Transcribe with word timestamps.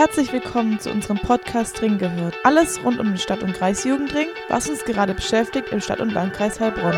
Herzlich 0.00 0.32
willkommen 0.32 0.80
zu 0.80 0.90
unserem 0.90 1.18
Podcast 1.18 1.82
Ring 1.82 1.98
gehört. 1.98 2.34
Alles 2.42 2.82
rund 2.82 2.98
um 2.98 3.08
den 3.08 3.18
Stadt- 3.18 3.42
und 3.42 3.52
Kreisjugendring, 3.52 4.28
was 4.48 4.66
uns 4.66 4.82
gerade 4.86 5.12
beschäftigt 5.12 5.68
im 5.72 5.82
Stadt- 5.82 6.00
und 6.00 6.08
Landkreis 6.08 6.58
Heilbronn. 6.58 6.94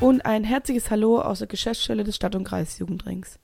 Und 0.00 0.24
ein 0.24 0.44
herzliches 0.44 0.88
Hallo 0.92 1.20
aus 1.20 1.40
der 1.40 1.48
Geschäftsstelle 1.48 2.04
des 2.04 2.14
Stadt- 2.14 2.36
und 2.36 2.44
Kreisjugendrings. 2.44 3.40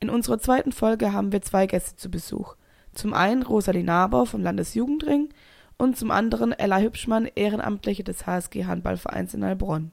In 0.00 0.10
unserer 0.10 0.40
zweiten 0.40 0.72
Folge 0.72 1.12
haben 1.12 1.30
wir 1.30 1.42
zwei 1.42 1.68
Gäste 1.68 1.94
zu 1.94 2.10
Besuch. 2.10 2.56
Zum 2.94 3.14
einen 3.14 3.44
Rosalie 3.44 3.84
Nabau 3.84 4.24
vom 4.24 4.42
Landesjugendring 4.42 5.28
und 5.76 5.96
zum 5.96 6.10
anderen 6.10 6.50
Ella 6.50 6.80
Hübschmann, 6.80 7.28
Ehrenamtliche 7.36 8.02
des 8.02 8.26
HSG 8.26 8.64
Handballvereins 8.64 9.34
in 9.34 9.44
Heilbronn. 9.44 9.92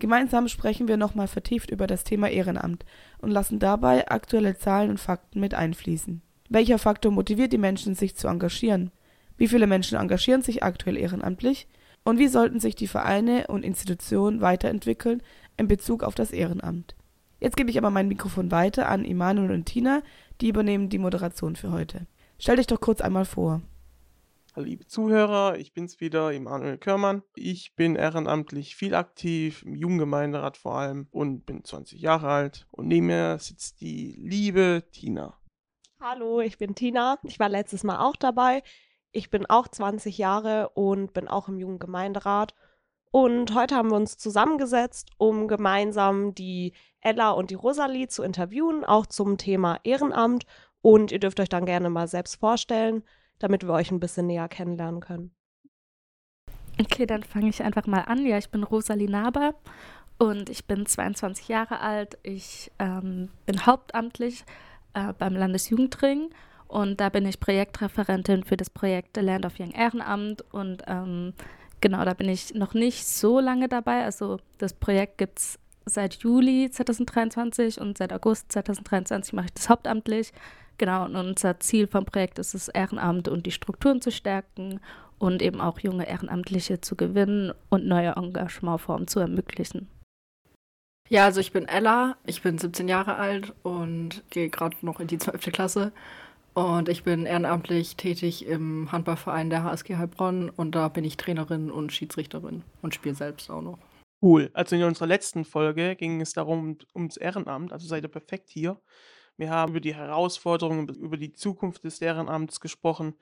Gemeinsam 0.00 0.46
sprechen 0.46 0.86
wir 0.86 0.96
nochmal 0.96 1.26
vertieft 1.26 1.70
über 1.70 1.86
das 1.86 2.04
Thema 2.04 2.28
Ehrenamt 2.28 2.84
und 3.18 3.30
lassen 3.30 3.58
dabei 3.58 4.08
aktuelle 4.08 4.56
Zahlen 4.56 4.90
und 4.90 5.00
Fakten 5.00 5.40
mit 5.40 5.54
einfließen. 5.54 6.22
Welcher 6.48 6.78
Faktor 6.78 7.10
motiviert 7.10 7.52
die 7.52 7.58
Menschen, 7.58 7.94
sich 7.94 8.16
zu 8.16 8.28
engagieren? 8.28 8.92
Wie 9.36 9.48
viele 9.48 9.66
Menschen 9.66 9.98
engagieren 9.98 10.42
sich 10.42 10.62
aktuell 10.62 10.96
ehrenamtlich? 10.96 11.68
Und 12.04 12.18
wie 12.18 12.28
sollten 12.28 12.60
sich 12.60 12.76
die 12.76 12.86
Vereine 12.86 13.48
und 13.48 13.64
Institutionen 13.64 14.40
weiterentwickeln 14.40 15.20
in 15.56 15.68
Bezug 15.68 16.04
auf 16.04 16.14
das 16.14 16.30
Ehrenamt? 16.30 16.94
Jetzt 17.40 17.56
gebe 17.56 17.70
ich 17.70 17.78
aber 17.78 17.90
mein 17.90 18.08
Mikrofon 18.08 18.50
weiter 18.50 18.88
an 18.88 19.04
Immanuel 19.04 19.50
und 19.50 19.66
Tina, 19.66 20.02
die 20.40 20.48
übernehmen 20.48 20.88
die 20.88 20.98
Moderation 20.98 21.56
für 21.56 21.72
heute. 21.72 22.06
Stell 22.38 22.56
dich 22.56 22.66
doch 22.66 22.80
kurz 22.80 23.00
einmal 23.00 23.24
vor. 23.24 23.62
Liebe 24.60 24.86
Zuhörer, 24.86 25.56
ich 25.56 25.72
bin's 25.72 26.00
wieder, 26.00 26.32
Emanuel 26.32 26.78
Körmann. 26.78 27.22
Ich 27.36 27.76
bin 27.76 27.94
ehrenamtlich 27.94 28.74
viel 28.74 28.94
aktiv, 28.94 29.62
im 29.62 29.76
Jugendgemeinderat 29.76 30.56
vor 30.56 30.74
allem 30.74 31.06
und 31.12 31.46
bin 31.46 31.62
20 31.62 32.00
Jahre 32.00 32.28
alt. 32.28 32.66
Und 32.72 32.88
neben 32.88 33.06
mir 33.06 33.38
sitzt 33.38 33.80
die 33.80 34.16
liebe 34.18 34.82
Tina. 34.90 35.38
Hallo, 36.00 36.40
ich 36.40 36.58
bin 36.58 36.74
Tina. 36.74 37.18
Ich 37.22 37.38
war 37.38 37.48
letztes 37.48 37.84
Mal 37.84 38.00
auch 38.00 38.16
dabei. 38.16 38.64
Ich 39.12 39.30
bin 39.30 39.46
auch 39.46 39.68
20 39.68 40.18
Jahre 40.18 40.70
und 40.70 41.12
bin 41.12 41.28
auch 41.28 41.48
im 41.48 41.58
Jugendgemeinderat. 41.58 42.52
Und 43.12 43.54
heute 43.54 43.76
haben 43.76 43.90
wir 43.90 43.96
uns 43.96 44.18
zusammengesetzt, 44.18 45.10
um 45.18 45.46
gemeinsam 45.46 46.34
die 46.34 46.72
Ella 47.00 47.30
und 47.30 47.50
die 47.50 47.54
Rosalie 47.54 48.08
zu 48.08 48.24
interviewen, 48.24 48.84
auch 48.84 49.06
zum 49.06 49.38
Thema 49.38 49.78
Ehrenamt. 49.84 50.46
Und 50.80 51.12
ihr 51.12 51.20
dürft 51.20 51.38
euch 51.38 51.48
dann 51.48 51.64
gerne 51.64 51.90
mal 51.90 52.08
selbst 52.08 52.40
vorstellen, 52.40 53.04
damit 53.38 53.64
wir 53.64 53.72
euch 53.72 53.90
ein 53.90 54.00
bisschen 54.00 54.26
näher 54.26 54.48
kennenlernen 54.48 55.00
können. 55.00 55.30
Okay, 56.80 57.06
dann 57.06 57.22
fange 57.22 57.48
ich 57.48 57.62
einfach 57.62 57.86
mal 57.86 58.02
an. 58.02 58.24
Ja, 58.24 58.38
ich 58.38 58.50
bin 58.50 58.62
Rosalie 58.62 59.10
Naber 59.10 59.54
und 60.18 60.48
ich 60.48 60.66
bin 60.66 60.86
22 60.86 61.48
Jahre 61.48 61.80
alt. 61.80 62.18
Ich 62.22 62.70
ähm, 62.78 63.30
bin 63.46 63.66
hauptamtlich 63.66 64.44
äh, 64.94 65.12
beim 65.12 65.34
Landesjugendring 65.34 66.30
und 66.68 67.00
da 67.00 67.08
bin 67.08 67.26
ich 67.26 67.40
Projektreferentin 67.40 68.44
für 68.44 68.56
das 68.56 68.70
Projekt 68.70 69.16
Land 69.16 69.46
of 69.46 69.58
Young 69.58 69.72
Ehrenamt 69.72 70.42
und 70.52 70.82
ähm, 70.86 71.32
genau, 71.80 72.04
da 72.04 72.14
bin 72.14 72.28
ich 72.28 72.54
noch 72.54 72.74
nicht 72.74 73.06
so 73.06 73.40
lange 73.40 73.68
dabei. 73.68 74.04
Also 74.04 74.38
das 74.58 74.72
Projekt 74.72 75.18
gibt 75.18 75.38
es 75.38 75.58
seit 75.86 76.14
Juli 76.16 76.70
2023 76.70 77.80
und 77.80 77.98
seit 77.98 78.12
August 78.12 78.52
2023 78.52 79.32
mache 79.32 79.46
ich 79.46 79.54
das 79.54 79.68
hauptamtlich. 79.68 80.32
Genau, 80.78 81.04
und 81.04 81.16
unser 81.16 81.58
Ziel 81.60 81.88
vom 81.88 82.04
Projekt 82.04 82.38
ist 82.38 82.54
es, 82.54 82.68
Ehrenamt 82.68 83.28
und 83.28 83.46
die 83.46 83.50
Strukturen 83.50 84.00
zu 84.00 84.12
stärken 84.12 84.80
und 85.18 85.42
eben 85.42 85.60
auch 85.60 85.80
junge 85.80 86.08
Ehrenamtliche 86.08 86.80
zu 86.80 86.94
gewinnen 86.94 87.52
und 87.68 87.86
neue 87.86 88.12
Engagementformen 88.12 89.08
zu 89.08 89.18
ermöglichen. 89.18 89.88
Ja, 91.08 91.24
also 91.24 91.40
ich 91.40 91.52
bin 91.52 91.66
Ella, 91.66 92.16
ich 92.26 92.42
bin 92.42 92.58
17 92.58 92.86
Jahre 92.86 93.16
alt 93.16 93.54
und 93.62 94.22
gehe 94.30 94.50
gerade 94.50 94.76
noch 94.82 95.00
in 95.00 95.08
die 95.08 95.18
12. 95.18 95.52
Klasse. 95.52 95.92
Und 96.54 96.88
ich 96.88 97.02
bin 97.04 97.24
ehrenamtlich 97.24 97.96
tätig 97.96 98.46
im 98.46 98.90
Handballverein 98.90 99.48
der 99.48 99.64
HSG 99.64 99.96
Heilbronn 99.96 100.50
und 100.50 100.74
da 100.74 100.88
bin 100.88 101.04
ich 101.04 101.16
Trainerin 101.16 101.70
und 101.70 101.92
Schiedsrichterin 101.92 102.62
und 102.82 102.94
spiele 102.94 103.14
selbst 103.14 103.50
auch 103.50 103.62
noch. 103.62 103.78
Cool. 104.20 104.50
Also 104.54 104.74
in 104.74 104.82
unserer 104.82 105.06
letzten 105.06 105.44
Folge 105.44 105.94
ging 105.94 106.20
es 106.20 106.32
darum, 106.32 106.76
ums 106.94 107.16
Ehrenamt, 107.16 107.72
also 107.72 107.86
seid 107.86 108.02
ihr 108.02 108.08
perfekt 108.08 108.50
hier. 108.50 108.76
Wir 109.38 109.50
haben 109.50 109.70
über 109.70 109.80
die 109.80 109.94
Herausforderungen, 109.94 110.88
über 110.88 111.16
die 111.16 111.32
Zukunft 111.32 111.84
des 111.84 112.02
Ehrenamts 112.02 112.60
gesprochen. 112.60 113.14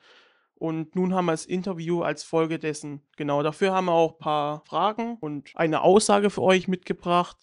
Und 0.55 0.97
nun 0.97 1.15
haben 1.15 1.27
wir 1.27 1.33
das 1.33 1.45
Interview 1.45 2.03
als 2.03 2.25
Folge 2.25 2.59
dessen. 2.59 3.03
Genau, 3.17 3.43
dafür 3.43 3.73
haben 3.73 3.85
wir 3.85 3.93
auch 3.93 4.15
ein 4.15 4.19
paar 4.19 4.65
Fragen 4.65 5.19
und 5.21 5.53
eine 5.55 5.83
Aussage 5.83 6.31
für 6.31 6.43
euch 6.43 6.67
mitgebracht. 6.67 7.37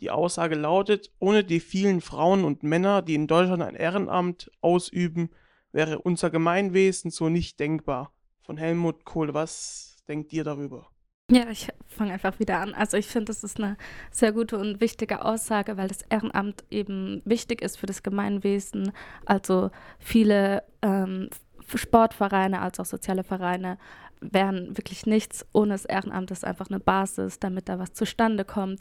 Die 0.00 0.10
Aussage 0.10 0.56
lautet, 0.56 1.12
ohne 1.20 1.44
die 1.44 1.60
vielen 1.60 2.00
Frauen 2.00 2.42
und 2.42 2.64
Männer, 2.64 3.02
die 3.02 3.14
in 3.14 3.28
Deutschland 3.28 3.62
ein 3.62 3.76
Ehrenamt 3.76 4.50
ausüben, 4.60 5.30
wäre 5.70 6.00
unser 6.00 6.30
Gemeinwesen 6.30 7.12
so 7.12 7.28
nicht 7.28 7.60
denkbar. 7.60 8.12
Von 8.40 8.56
Helmut 8.56 9.04
Kohl, 9.04 9.32
was 9.32 10.02
denkt 10.08 10.32
ihr 10.32 10.42
darüber? 10.42 10.90
Ja, 11.30 11.48
ich 11.50 11.68
fange 11.86 12.12
einfach 12.12 12.38
wieder 12.40 12.60
an. 12.60 12.74
Also 12.74 12.96
ich 12.96 13.06
finde, 13.06 13.26
das 13.26 13.42
ist 13.42 13.58
eine 13.58 13.76
sehr 14.10 14.32
gute 14.32 14.58
und 14.58 14.80
wichtige 14.80 15.24
Aussage, 15.24 15.76
weil 15.76 15.88
das 15.88 16.02
Ehrenamt 16.10 16.64
eben 16.70 17.22
wichtig 17.24 17.62
ist 17.62 17.78
für 17.78 17.86
das 17.86 18.02
Gemeinwesen. 18.02 18.92
Also 19.24 19.70
viele 19.98 20.62
ähm, 20.82 21.30
Sportvereine 21.74 22.60
als 22.60 22.80
auch 22.80 22.84
soziale 22.84 23.24
Vereine 23.24 23.78
wären 24.20 24.76
wirklich 24.76 25.06
nichts 25.06 25.46
ohne 25.52 25.72
das 25.72 25.84
Ehrenamt. 25.84 26.30
Das 26.30 26.38
ist 26.38 26.44
einfach 26.44 26.68
eine 26.68 26.80
Basis, 26.80 27.38
damit 27.38 27.68
da 27.68 27.78
was 27.78 27.92
zustande 27.92 28.44
kommt. 28.44 28.80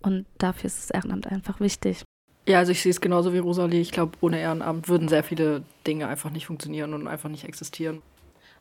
Und 0.00 0.26
dafür 0.38 0.66
ist 0.66 0.78
das 0.78 0.90
Ehrenamt 0.90 1.26
einfach 1.26 1.60
wichtig. 1.60 2.02
Ja, 2.48 2.58
also 2.58 2.72
ich 2.72 2.80
sehe 2.80 2.90
es 2.90 3.00
genauso 3.00 3.32
wie 3.32 3.38
Rosalie. 3.38 3.80
Ich 3.80 3.92
glaube, 3.92 4.12
ohne 4.20 4.40
Ehrenamt 4.40 4.88
würden 4.88 5.08
sehr 5.08 5.22
viele 5.22 5.62
Dinge 5.86 6.08
einfach 6.08 6.30
nicht 6.30 6.46
funktionieren 6.46 6.94
und 6.94 7.06
einfach 7.06 7.28
nicht 7.28 7.44
existieren. 7.44 8.02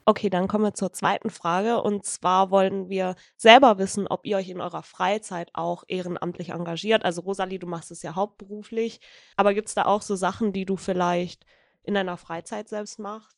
Okay, 0.09 0.31
dann 0.31 0.47
kommen 0.47 0.63
wir 0.63 0.73
zur 0.73 0.91
zweiten 0.91 1.29
Frage. 1.29 1.83
Und 1.83 2.03
zwar 2.03 2.49
wollen 2.49 2.89
wir 2.89 3.15
selber 3.37 3.77
wissen, 3.77 4.07
ob 4.07 4.25
ihr 4.25 4.37
euch 4.37 4.49
in 4.49 4.59
eurer 4.59 4.81
Freizeit 4.81 5.51
auch 5.53 5.83
ehrenamtlich 5.87 6.49
engagiert. 6.49 7.05
Also 7.05 7.21
Rosalie, 7.21 7.59
du 7.59 7.67
machst 7.67 7.91
es 7.91 8.01
ja 8.01 8.15
hauptberuflich. 8.15 9.01
Aber 9.35 9.53
gibt 9.53 9.67
es 9.67 9.75
da 9.75 9.85
auch 9.85 10.01
so 10.01 10.15
Sachen, 10.15 10.51
die 10.51 10.65
du 10.65 10.77
vielleicht 10.77 11.45
in 11.83 11.93
deiner 11.93 12.17
Freizeit 12.17 12.69
selbst 12.69 12.97
machst? 12.97 13.37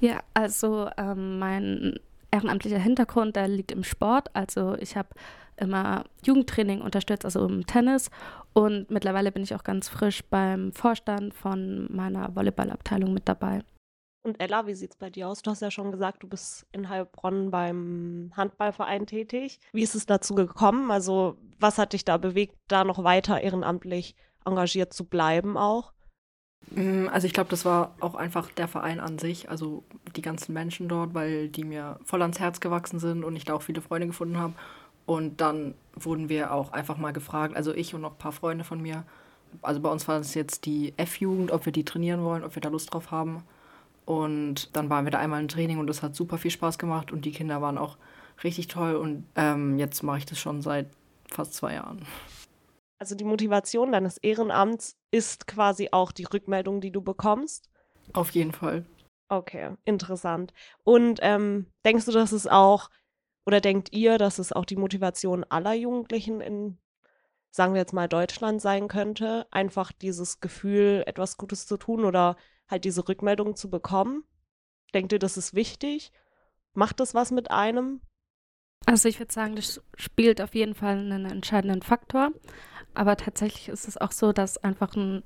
Ja, 0.00 0.20
also 0.34 0.88
ähm, 0.96 1.40
mein 1.40 1.98
ehrenamtlicher 2.30 2.78
Hintergrund, 2.78 3.34
der 3.34 3.48
liegt 3.48 3.72
im 3.72 3.82
Sport. 3.82 4.28
Also 4.36 4.76
ich 4.76 4.96
habe 4.96 5.08
immer 5.56 6.04
Jugendtraining 6.24 6.80
unterstützt, 6.80 7.24
also 7.24 7.44
im 7.44 7.66
Tennis. 7.66 8.08
Und 8.52 8.88
mittlerweile 8.88 9.32
bin 9.32 9.42
ich 9.42 9.52
auch 9.56 9.64
ganz 9.64 9.88
frisch 9.88 10.22
beim 10.30 10.70
Vorstand 10.70 11.34
von 11.34 11.92
meiner 11.92 12.36
Volleyballabteilung 12.36 13.12
mit 13.12 13.28
dabei. 13.28 13.64
Und 14.28 14.42
Ella, 14.42 14.66
wie 14.66 14.74
sieht 14.74 14.90
es 14.90 14.96
bei 14.96 15.08
dir 15.08 15.26
aus? 15.26 15.40
Du 15.40 15.50
hast 15.50 15.62
ja 15.62 15.70
schon 15.70 15.90
gesagt, 15.90 16.22
du 16.22 16.28
bist 16.28 16.66
in 16.72 16.90
Heilbronn 16.90 17.50
beim 17.50 18.30
Handballverein 18.36 19.06
tätig. 19.06 19.58
Wie 19.72 19.82
ist 19.82 19.94
es 19.94 20.04
dazu 20.04 20.34
gekommen? 20.34 20.90
Also, 20.90 21.38
was 21.58 21.78
hat 21.78 21.94
dich 21.94 22.04
da 22.04 22.18
bewegt, 22.18 22.54
da 22.68 22.84
noch 22.84 23.02
weiter 23.02 23.40
ehrenamtlich 23.40 24.14
engagiert 24.44 24.92
zu 24.92 25.06
bleiben 25.06 25.56
auch? 25.56 25.94
Mm, 26.72 27.08
also 27.08 27.26
ich 27.26 27.32
glaube, 27.32 27.48
das 27.48 27.64
war 27.64 27.94
auch 28.00 28.16
einfach 28.16 28.50
der 28.50 28.68
Verein 28.68 29.00
an 29.00 29.18
sich, 29.18 29.48
also 29.48 29.82
die 30.14 30.22
ganzen 30.22 30.52
Menschen 30.52 30.88
dort, 30.88 31.14
weil 31.14 31.48
die 31.48 31.64
mir 31.64 31.98
voll 32.04 32.20
ans 32.20 32.38
Herz 32.38 32.60
gewachsen 32.60 32.98
sind 32.98 33.24
und 33.24 33.34
ich 33.34 33.46
da 33.46 33.54
auch 33.54 33.62
viele 33.62 33.80
Freunde 33.80 34.08
gefunden 34.08 34.36
habe. 34.36 34.52
Und 35.06 35.40
dann 35.40 35.74
wurden 35.94 36.28
wir 36.28 36.52
auch 36.52 36.72
einfach 36.72 36.98
mal 36.98 37.14
gefragt, 37.14 37.56
also 37.56 37.72
ich 37.72 37.94
und 37.94 38.02
noch 38.02 38.12
ein 38.12 38.18
paar 38.18 38.32
Freunde 38.32 38.64
von 38.64 38.82
mir. 38.82 39.04
Also 39.62 39.80
bei 39.80 39.90
uns 39.90 40.06
war 40.06 40.20
es 40.20 40.34
jetzt 40.34 40.66
die 40.66 40.92
F-Jugend, 40.98 41.50
ob 41.50 41.64
wir 41.64 41.72
die 41.72 41.86
trainieren 41.86 42.22
wollen, 42.24 42.44
ob 42.44 42.54
wir 42.54 42.60
da 42.60 42.68
Lust 42.68 42.92
drauf 42.92 43.10
haben. 43.10 43.42
Und 44.08 44.74
dann 44.74 44.88
waren 44.88 45.04
wir 45.04 45.10
da 45.10 45.18
einmal 45.18 45.42
im 45.42 45.48
Training 45.48 45.76
und 45.76 45.86
das 45.86 46.02
hat 46.02 46.16
super 46.16 46.38
viel 46.38 46.50
Spaß 46.50 46.78
gemacht 46.78 47.12
und 47.12 47.26
die 47.26 47.30
Kinder 47.30 47.60
waren 47.60 47.76
auch 47.76 47.98
richtig 48.42 48.68
toll. 48.68 48.96
Und 48.96 49.26
ähm, 49.36 49.78
jetzt 49.78 50.02
mache 50.02 50.16
ich 50.16 50.24
das 50.24 50.38
schon 50.38 50.62
seit 50.62 50.86
fast 51.30 51.52
zwei 51.52 51.74
Jahren. 51.74 52.06
Also 52.98 53.14
die 53.14 53.24
Motivation 53.24 53.92
deines 53.92 54.16
Ehrenamts 54.16 54.96
ist 55.10 55.46
quasi 55.46 55.90
auch 55.92 56.10
die 56.10 56.24
Rückmeldung, 56.24 56.80
die 56.80 56.90
du 56.90 57.02
bekommst? 57.02 57.68
Auf 58.14 58.30
jeden 58.30 58.52
Fall. 58.52 58.86
Okay, 59.28 59.76
interessant. 59.84 60.54
Und 60.84 61.18
ähm, 61.20 61.66
denkst 61.84 62.06
du, 62.06 62.12
dass 62.12 62.32
es 62.32 62.46
auch, 62.46 62.88
oder 63.44 63.60
denkt 63.60 63.92
ihr, 63.92 64.16
dass 64.16 64.38
es 64.38 64.54
auch 64.54 64.64
die 64.64 64.76
Motivation 64.76 65.44
aller 65.44 65.74
Jugendlichen 65.74 66.40
in, 66.40 66.78
sagen 67.50 67.74
wir 67.74 67.82
jetzt 67.82 67.92
mal, 67.92 68.08
Deutschland 68.08 68.62
sein 68.62 68.88
könnte, 68.88 69.46
einfach 69.50 69.92
dieses 69.92 70.40
Gefühl, 70.40 71.02
etwas 71.04 71.36
Gutes 71.36 71.66
zu 71.66 71.76
tun 71.76 72.06
oder 72.06 72.38
halt 72.68 72.84
diese 72.84 73.08
Rückmeldung 73.08 73.56
zu 73.56 73.70
bekommen? 73.70 74.24
Denkt 74.94 75.12
ihr, 75.12 75.18
das 75.18 75.36
ist 75.36 75.54
wichtig? 75.54 76.12
Macht 76.74 77.00
das 77.00 77.14
was 77.14 77.30
mit 77.30 77.50
einem? 77.50 78.00
Also 78.86 79.08
ich 79.08 79.18
würde 79.18 79.32
sagen, 79.32 79.56
das 79.56 79.82
spielt 79.96 80.40
auf 80.40 80.54
jeden 80.54 80.74
Fall 80.74 80.98
einen 80.98 81.26
entscheidenden 81.26 81.82
Faktor. 81.82 82.30
Aber 82.94 83.16
tatsächlich 83.16 83.68
ist 83.68 83.86
es 83.86 83.96
auch 83.98 84.12
so, 84.12 84.32
dass 84.32 84.58
einfach 84.58 84.94
ein, 84.94 85.22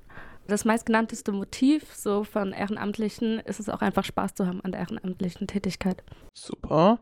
das 0.47 0.65
meistgenannteste 0.65 1.31
Motiv 1.31 1.93
so 1.93 2.23
von 2.23 2.51
Ehrenamtlichen 2.51 3.39
ist 3.39 3.59
es 3.59 3.69
auch 3.69 3.81
einfach 3.81 4.03
Spaß 4.03 4.35
zu 4.35 4.45
haben 4.45 4.61
an 4.61 4.71
der 4.71 4.81
ehrenamtlichen 4.81 5.47
Tätigkeit. 5.47 6.03
Super. 6.33 6.99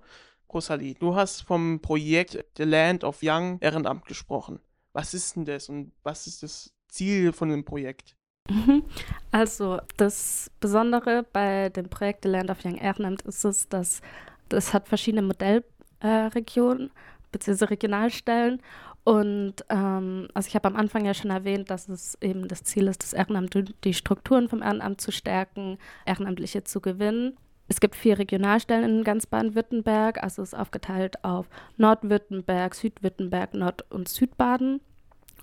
Rosalie, 0.53 0.95
du 0.95 1.15
hast 1.15 1.41
vom 1.41 1.81
Projekt 1.81 2.45
The 2.57 2.63
Land 2.63 3.03
of 3.03 3.19
Young 3.23 3.57
Ehrenamt 3.61 4.05
gesprochen. 4.05 4.59
Was 4.93 5.13
ist 5.13 5.35
denn 5.35 5.45
das 5.45 5.69
und 5.69 5.93
was 6.03 6.27
ist 6.27 6.43
das 6.43 6.73
Ziel 6.89 7.31
von 7.31 7.49
dem 7.49 7.63
Projekt? 7.63 8.17
Mhm. 8.49 8.83
Also 9.31 9.79
das 9.97 10.51
Besondere 10.59 11.25
bei 11.31 11.69
dem 11.69 11.89
Projekt 11.89 12.23
The 12.23 12.29
Land 12.29 12.49
of 12.49 12.65
Young 12.65 12.77
Ehrenamt 12.77 13.21
ist 13.23 13.45
es, 13.45 13.69
dass 13.69 14.01
das 14.49 14.73
hat 14.73 14.89
verschiedene 14.89 15.21
Modellregionen 15.21 16.87
äh, 16.87 16.91
bzw. 17.31 17.65
Regionalstellen 17.65 18.61
und 19.03 19.55
ähm, 19.69 20.27
also 20.33 20.47
ich 20.47 20.55
habe 20.55 20.67
am 20.67 20.75
Anfang 20.75 21.05
ja 21.05 21.13
schon 21.13 21.31
erwähnt, 21.31 21.71
dass 21.71 21.89
es 21.89 22.17
eben 22.21 22.47
das 22.47 22.63
Ziel 22.63 22.87
ist, 22.87 23.01
das 23.01 23.13
Ehrenamt, 23.13 23.55
die 23.83 23.93
Strukturen 23.93 24.47
vom 24.47 24.61
Ehrenamt 24.61 25.01
zu 25.01 25.11
stärken, 25.11 25.77
Ehrenamtliche 26.05 26.63
zu 26.63 26.81
gewinnen. 26.81 27.37
Es 27.67 27.79
gibt 27.79 27.95
vier 27.95 28.19
Regionalstellen 28.19 28.99
in 28.99 29.03
ganz 29.03 29.25
Baden-Württemberg, 29.25 30.21
also 30.21 30.41
es 30.41 30.49
ist 30.53 30.59
aufgeteilt 30.59 31.23
auf 31.23 31.47
Nordwürttemberg, 31.77 32.75
Südwürttemberg, 32.75 33.53
Nord- 33.53 33.85
und 33.89 34.09
Südbaden. 34.09 34.81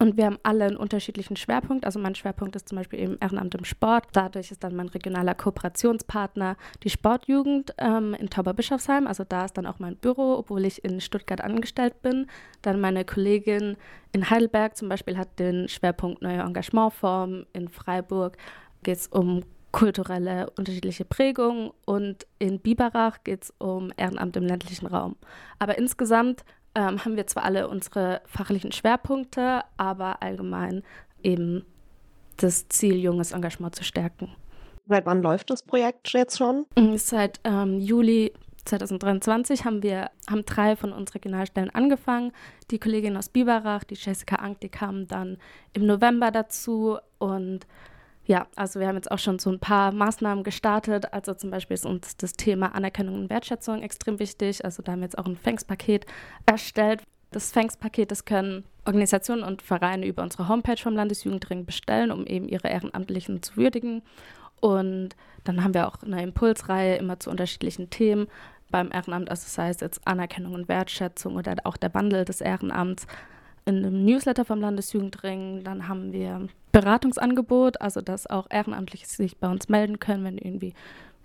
Und 0.01 0.17
wir 0.17 0.27
haben 0.27 0.39
alle 0.45 0.65
einen 0.65 0.77
unterschiedlichen 0.77 1.37
Schwerpunkt. 1.37 1.85
Also 1.85 1.99
mein 1.99 2.15
Schwerpunkt 2.15 2.55
ist 2.55 2.69
zum 2.69 2.79
Beispiel 2.79 3.01
eben 3.01 3.19
Ehrenamt 3.21 3.55
im 3.57 3.65
Sport. 3.65 4.07
Dadurch 4.13 4.53
ist 4.53 4.63
dann 4.63 4.77
mein 4.77 4.89
regionaler 4.89 5.35
Kooperationspartner 5.35 6.57
die 6.85 6.91
Sportjugend 6.91 7.75
ähm, 7.79 8.15
in 8.15 8.31
Tauberbischofsheim. 8.31 9.09
Also 9.09 9.25
da 9.29 9.45
ist 9.45 9.59
dann 9.59 9.67
auch 9.67 9.81
mein 9.81 9.97
Büro, 9.97 10.37
obwohl 10.39 10.65
ich 10.65 10.85
in 10.85 11.01
Stuttgart 11.01 11.41
angestellt 11.41 12.01
bin. 12.03 12.29
Dann 12.63 12.81
meine 12.81 13.05
Kollegin 13.05 13.77
in 14.13 14.31
Heidelberg 14.31 14.77
zum 14.77 14.89
Beispiel 14.89 15.19
hat 15.19 15.39
den 15.41 15.69
Schwerpunkt 15.69 16.23
neue 16.23 16.43
Engagementformen. 16.43 17.47
In 17.53 17.69
Freiburg 17.69 18.37
geht 18.85 18.99
es 18.99 19.09
um 19.09 19.43
kulturelle 19.73 20.49
unterschiedliche 20.57 21.05
Prägungen 21.05 21.71
und 21.85 22.27
in 22.39 22.59
Biberach 22.59 23.23
geht 23.23 23.45
es 23.45 23.55
um 23.59 23.93
Ehrenamt 23.97 24.37
im 24.37 24.45
ländlichen 24.45 24.87
Raum. 24.87 25.17
Aber 25.59 25.77
insgesamt 25.77 26.45
ähm, 26.75 27.05
haben 27.05 27.17
wir 27.17 27.27
zwar 27.27 27.45
alle 27.45 27.69
unsere 27.69 28.21
fachlichen 28.27 28.73
Schwerpunkte, 28.73 29.63
aber 29.77 30.23
allgemein 30.23 30.83
eben 31.23 31.65
das 32.37 32.69
Ziel, 32.69 32.97
junges 32.97 33.33
Engagement 33.33 33.75
zu 33.75 33.85
stärken. 33.85 34.31
Seit 34.87 35.05
wann 35.07 35.23
läuft 35.23 35.51
das 35.51 35.63
Projekt 35.63 36.09
jetzt 36.13 36.39
schon? 36.39 36.67
Mm, 36.77 36.97
seit 36.97 37.41
ähm, 37.45 37.79
Juli 37.79 38.33
2023 38.65 39.65
haben 39.65 39.83
wir 39.83 40.11
haben 40.29 40.45
drei 40.45 40.77
von 40.77 40.93
unseren 40.93 41.15
Regionalstellen 41.15 41.71
angefangen. 41.71 42.33
Die 42.71 42.79
Kollegin 42.79 43.17
aus 43.17 43.29
Biberach, 43.29 43.85
die 43.85 43.95
Jessica 43.95 44.37
Ank, 44.37 44.61
die 44.61 44.69
kamen 44.69 45.09
dann 45.09 45.39
im 45.73 45.87
November 45.87 46.31
dazu 46.31 46.99
und 47.19 47.67
ja, 48.29 48.47
also 48.57 48.79
wir 48.79 48.87
haben 48.87 48.97
jetzt 48.97 49.11
auch 49.11 49.19
schon 49.19 49.39
so 49.39 49.51
ein 49.51 49.59
paar 49.59 49.91
Maßnahmen 49.91 50.45
gestartet. 50.45 51.15
Also 51.15 51.33
zum 51.33 51.51
Beispiel 51.51 51.75
ist 51.75 51.87
uns 51.87 52.15
das 52.19 52.35
Thema 52.35 52.75
Anerkennung 52.75 53.15
und 53.15 53.31
Wertschätzung 53.31 53.83
extrem 53.83 54.19
wichtig. 54.19 54.67
Also 54.67 54.83
da 54.83 54.93
haben 54.93 55.01
wir 55.01 55.07
jetzt 55.07 55.17
auch 55.17 55.25
ein 55.25 55.37
Fängspaket 55.37 56.05
erstellt. 56.45 57.03
Das 57.31 57.53
Fängspaket, 57.53 58.11
das 58.11 58.27
können 58.27 58.65
Organisationen 58.85 59.43
und 59.43 59.63
Vereine 59.63 60.07
über 60.07 60.23
unsere 60.23 60.47
Homepage 60.47 60.77
vom 60.77 60.95
Landesjugendring 60.95 61.65
bestellen, 61.65 62.11
um 62.11 62.27
eben 62.27 62.49
ihre 62.49 62.69
Ehrenamtlichen 62.69 63.43
zu 63.43 63.57
würdigen. 63.57 64.03
Und 64.61 65.17
dann 65.45 65.65
haben 65.65 65.73
wir 65.73 65.89
auch 65.89 66.03
eine 66.03 66.23
Impulsreihe 66.23 66.97
immer 66.97 67.19
zu 67.19 67.31
unterschiedlichen 67.31 67.89
Themen 67.89 68.27
beim 68.71 68.91
Ehrenamt, 68.93 69.31
also 69.31 69.45
sei 69.47 69.71
es 69.71 69.81
jetzt 69.81 70.07
Anerkennung 70.07 70.53
und 70.53 70.69
Wertschätzung 70.69 71.37
oder 71.37 71.55
auch 71.65 71.79
der 71.79 71.95
Wandel 71.95 72.27
des 72.27 72.43
Ehrenamts 72.43 73.07
in 73.65 73.79
einem 73.79 74.05
Newsletter 74.05 74.45
vom 74.45 74.61
Landesjugendring. 74.61 75.65
Dann 75.65 75.89
haben 75.89 76.13
wir 76.13 76.49
Beratungsangebot, 76.81 77.81
also 77.81 78.01
dass 78.01 78.27
auch 78.27 78.47
Ehrenamtliche 78.51 79.07
sich 79.07 79.39
bei 79.39 79.49
uns 79.49 79.69
melden 79.69 79.99
können, 79.99 80.25
wenn 80.25 80.39
irgendwie 80.39 80.75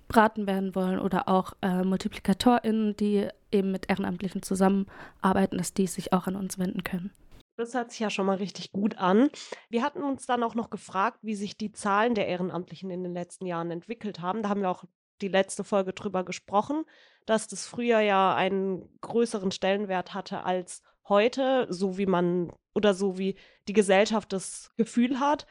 beraten 0.07 0.47
werden 0.47 0.75
wollen 0.75 1.00
oder 1.00 1.27
auch 1.27 1.53
äh, 1.61 1.83
MultiplikatorInnen, 1.83 2.95
die 2.97 3.27
eben 3.51 3.71
mit 3.71 3.89
Ehrenamtlichen 3.89 4.41
zusammenarbeiten, 4.41 5.57
dass 5.57 5.73
die 5.73 5.88
sich 5.88 6.11
auch 6.13 6.27
an 6.27 6.35
uns 6.35 6.57
wenden 6.57 6.83
können. 6.83 7.11
Das 7.55 7.75
hört 7.75 7.91
sich 7.91 8.00
ja 8.00 8.09
schon 8.09 8.25
mal 8.25 8.38
richtig 8.38 8.71
gut 8.71 8.97
an. 8.97 9.29
Wir 9.69 9.83
hatten 9.83 10.01
uns 10.01 10.25
dann 10.25 10.41
auch 10.41 10.55
noch 10.55 10.71
gefragt, 10.71 11.19
wie 11.21 11.35
sich 11.35 11.56
die 11.56 11.71
Zahlen 11.71 12.15
der 12.15 12.27
Ehrenamtlichen 12.27 12.89
in 12.89 13.03
den 13.03 13.13
letzten 13.13 13.45
Jahren 13.45 13.69
entwickelt 13.69 14.21
haben. 14.21 14.41
Da 14.41 14.49
haben 14.49 14.61
wir 14.61 14.71
auch 14.71 14.85
die 15.21 15.27
letzte 15.27 15.63
Folge 15.63 15.94
drüber 15.94 16.23
gesprochen, 16.23 16.83
dass 17.27 17.47
das 17.47 17.67
früher 17.67 17.99
ja 17.99 18.33
einen 18.35 18.89
größeren 19.01 19.51
Stellenwert 19.51 20.15
hatte 20.15 20.44
als 20.44 20.81
heute, 21.07 21.67
so 21.69 21.97
wie 21.97 22.05
man 22.05 22.51
oder 22.73 22.94
so 22.94 23.17
wie 23.17 23.35
die 23.67 23.73
Gesellschaft 23.73 24.33
das 24.33 24.71
Gefühl 24.77 25.19
hat. 25.19 25.45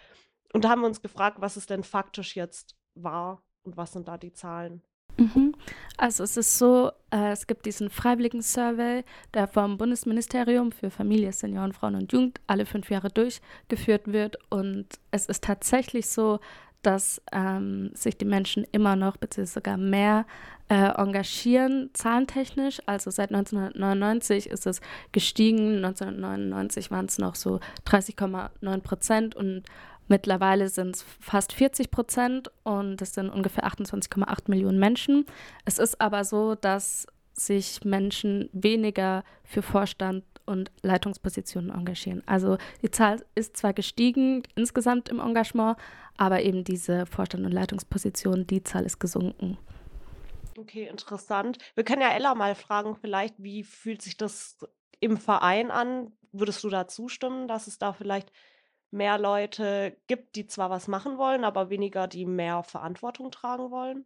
Und 0.53 0.65
da 0.65 0.71
haben 0.71 0.81
wir 0.81 0.89
uns 0.89 1.03
gefragt, 1.03 1.39
was 1.41 1.57
es 1.57 1.67
denn 1.67 1.83
faktisch 1.83 2.37
jetzt 2.37 2.77
war 2.95 3.43
und 3.63 3.77
was 3.77 3.93
sind 3.93 4.09
da 4.09 4.19
die 4.19 4.33
Zahlen. 4.33 4.83
Mhm. 5.17 5.55
Also 5.97 6.25
es 6.25 6.37
ist 6.37 6.59
so, 6.59 6.91
äh, 7.11 7.33
es 7.33 7.47
gibt 7.47 7.67
diesen 7.67 7.91
freiwilligen 7.91 8.43
Survey, 8.43 9.05
der 9.35 9.47
vom 9.47 9.77
Bundesministerium 9.77 10.73
für 10.73 10.91
Familie, 10.91 11.33
Senioren, 11.33 11.73
Frauen 11.73 11.97
und 11.97 12.13
Jugend 12.13 12.41
alle 12.47 12.67
fünf 12.67 12.91
Jahre 12.91 13.11
durchgeführt 13.11 14.13
wird. 14.13 14.39
Und 14.51 14.87
es 15.11 15.27
ist 15.27 15.45
tatsächlich 15.45 16.09
so, 16.09 16.41
dass 16.83 17.23
ähm, 17.33 17.91
sich 17.95 18.17
die 18.17 18.25
Menschen 18.25 18.65
immer 18.73 18.97
noch, 18.97 19.17
beziehungsweise 19.17 19.55
sogar 19.55 19.77
mehr 19.77 20.27
äh, 20.69 20.91
engagieren, 20.97 21.91
zahlentechnisch. 21.93 22.81
Also 22.87 23.11
seit 23.11 23.31
1999 23.31 24.49
ist 24.49 24.67
es 24.67 24.81
gestiegen. 25.13 25.85
1999 25.85 26.91
waren 26.91 27.07
es 27.07 27.19
noch 27.19 27.35
so 27.35 27.61
30,9 27.87 28.81
Prozent 28.81 29.35
und 29.35 29.63
mittlerweile 30.09 30.69
sind 30.69 30.97
es 30.97 31.05
fast 31.21 31.53
40 31.53 31.91
Prozent 31.91 32.51
und 32.65 33.01
es 33.03 33.15
sind 33.15 33.31
ungefähr 33.31 33.65
28,8 33.65 34.39
Millionen 34.47 34.79
Menschen. 34.79 35.27
Es 35.65 35.79
ist 35.79 36.01
aber 36.01 36.25
so, 36.25 36.55
dass 36.55 37.07
sich 37.35 37.85
Menschen 37.85 38.49
weniger 38.53 39.25
für 39.45 39.63
Vorstand 39.63 40.25
und 40.47 40.71
Leitungspositionen 40.83 41.71
engagieren. 41.71 42.23
Also 42.27 42.59
die 42.83 42.91
Zahl 42.91 43.25
ist 43.35 43.57
zwar 43.57 43.73
gestiegen 43.73 44.43
insgesamt 44.55 45.09
im 45.09 45.21
Engagement, 45.21 45.77
aber 46.17 46.43
eben 46.43 46.65
diese 46.65 47.07
Vorstand- 47.07 47.45
und 47.45 47.53
Leitungspositionen, 47.53 48.47
die 48.47 48.63
Zahl 48.63 48.85
ist 48.85 48.99
gesunken. 48.99 49.59
Okay, 50.59 50.87
interessant. 50.87 51.59
Wir 51.75 51.85
können 51.85 52.03
ja 52.03 52.13
Ella 52.13 52.35
mal 52.35 52.55
fragen, 52.55 52.97
vielleicht, 52.97 53.35
wie 53.39 53.65
fühlt 53.65 54.03
sich 54.03 54.17
das 54.17 54.59
im 55.01 55.17
Verein 55.17 55.71
an? 55.71 56.13
Würdest 56.33 56.63
du 56.65 56.69
da 56.69 56.87
zustimmen, 56.89 57.49
dass 57.49 57.67
es 57.67 57.79
da 57.79 57.93
vielleicht 57.93 58.33
mehr 58.91 59.19
Leute 59.19 59.97
gibt, 60.07 60.37
die 60.37 60.47
zwar 60.47 60.71
was 60.71 60.89
machen 60.89 61.19
wollen, 61.19 61.45
aber 61.45 61.71
weniger, 61.71 62.07
die 62.07 62.27
mehr 62.27 62.63
Verantwortung 62.63 63.31
tragen 63.31 63.71
wollen? 63.71 64.05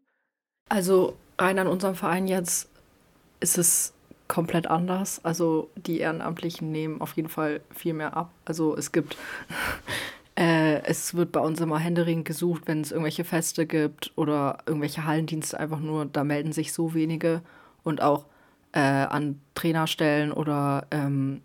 Also 0.68 1.16
rein 1.38 1.58
an 1.58 1.66
unserem 1.66 1.94
Verein 1.94 2.26
jetzt 2.26 2.70
ist 3.40 3.58
es 3.58 3.94
komplett 4.28 4.66
anders. 4.66 5.20
Also 5.24 5.70
die 5.76 6.00
Ehrenamtlichen 6.00 6.70
nehmen 6.70 7.00
auf 7.00 7.14
jeden 7.14 7.28
Fall 7.28 7.60
viel 7.74 7.94
mehr 7.94 8.16
ab. 8.16 8.30
Also 8.44 8.76
es 8.76 8.92
gibt, 8.92 9.16
äh, 10.38 10.82
es 10.84 11.14
wird 11.14 11.32
bei 11.32 11.40
uns 11.40 11.60
immer 11.60 11.78
Händering 11.78 12.24
gesucht, 12.24 12.62
wenn 12.66 12.80
es 12.80 12.92
irgendwelche 12.92 13.24
Feste 13.24 13.66
gibt 13.66 14.12
oder 14.16 14.58
irgendwelche 14.66 15.04
Hallendienste 15.04 15.58
einfach 15.58 15.80
nur, 15.80 16.06
da 16.06 16.24
melden 16.24 16.52
sich 16.52 16.72
so 16.72 16.94
wenige 16.94 17.42
und 17.82 18.02
auch 18.02 18.26
äh, 18.72 18.80
an 18.80 19.40
Trainerstellen 19.54 20.32
oder 20.32 20.86
ähm, 20.90 21.42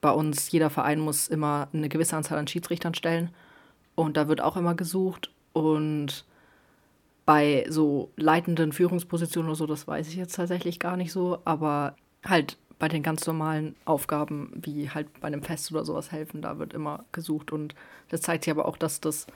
bei 0.00 0.10
uns, 0.10 0.50
jeder 0.50 0.70
Verein 0.70 1.00
muss 1.00 1.28
immer 1.28 1.68
eine 1.72 1.88
gewisse 1.88 2.16
Anzahl 2.16 2.38
an 2.38 2.46
Schiedsrichtern 2.46 2.94
stellen 2.94 3.30
und 3.94 4.16
da 4.16 4.28
wird 4.28 4.40
auch 4.40 4.56
immer 4.56 4.74
gesucht 4.74 5.32
und 5.52 6.24
bei 7.26 7.66
so 7.68 8.10
leitenden 8.16 8.72
Führungspositionen 8.72 9.50
oder 9.50 9.56
so, 9.56 9.66
das 9.66 9.86
weiß 9.86 10.08
ich 10.08 10.14
jetzt 10.14 10.36
tatsächlich 10.36 10.78
gar 10.78 10.96
nicht 10.96 11.12
so, 11.12 11.40
aber 11.44 11.94
halt 12.28 12.56
bei 12.78 12.88
den 12.88 13.02
ganz 13.02 13.26
normalen 13.26 13.74
Aufgaben, 13.84 14.52
wie 14.54 14.90
halt 14.90 15.20
bei 15.20 15.26
einem 15.26 15.42
Fest 15.42 15.72
oder 15.72 15.84
sowas 15.84 16.12
helfen, 16.12 16.42
da 16.42 16.58
wird 16.58 16.72
immer 16.72 17.04
gesucht. 17.12 17.52
Und 17.52 17.74
das 18.08 18.22
zeigt 18.22 18.44
sich 18.44 18.50
aber 18.50 18.66
auch, 18.66 18.76
dass 18.76 19.00
das, 19.00 19.26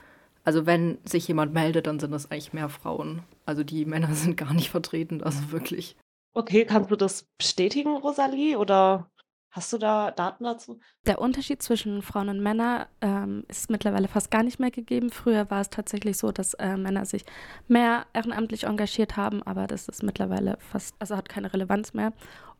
also 0.43 0.65
wenn 0.65 0.97
sich 1.03 1.27
jemand 1.27 1.53
meldet, 1.53 1.87
dann 1.87 1.99
sind 1.99 2.11
das 2.11 2.31
eigentlich 2.31 2.53
mehr 2.53 2.69
Frauen. 2.69 3.23
Also 3.45 3.63
die 3.63 3.85
Männer 3.85 4.13
sind 4.13 4.37
gar 4.37 4.53
nicht 4.53 4.69
vertreten, 4.69 5.21
also 5.23 5.51
wirklich. 5.51 5.97
Okay, 6.33 6.65
kannst 6.65 6.89
du 6.89 6.95
das 6.95 7.27
bestätigen, 7.37 7.95
Rosalie? 7.97 8.57
Oder 8.57 9.11
Hast 9.53 9.71
du 9.71 9.77
da 9.77 10.09
Daten 10.09 10.45
dazu? 10.45 10.79
Der 11.05 11.21
Unterschied 11.21 11.61
zwischen 11.61 12.01
Frauen 12.01 12.29
und 12.29 12.41
Männern 12.41 12.87
ähm, 13.01 13.45
ist 13.47 13.69
mittlerweile 13.69 14.07
fast 14.07 14.31
gar 14.31 14.41
nicht 14.41 14.59
mehr 14.59 14.71
gegeben. 14.71 15.11
Früher 15.11 15.51
war 15.51 15.61
es 15.61 15.69
tatsächlich 15.69 16.17
so, 16.17 16.31
dass 16.31 16.55
äh, 16.55 16.75
Männer 16.75 17.05
sich 17.05 17.23
mehr 17.67 18.07
ehrenamtlich 18.13 18.63
engagiert 18.63 19.15
haben, 19.15 19.43
aber 19.43 19.67
das 19.67 19.87
ist 19.87 20.01
mittlerweile 20.01 20.57
fast, 20.59 20.95
also 20.97 21.15
hat 21.15 21.29
keine 21.29 21.53
Relevanz 21.53 21.93
mehr. 21.93 22.13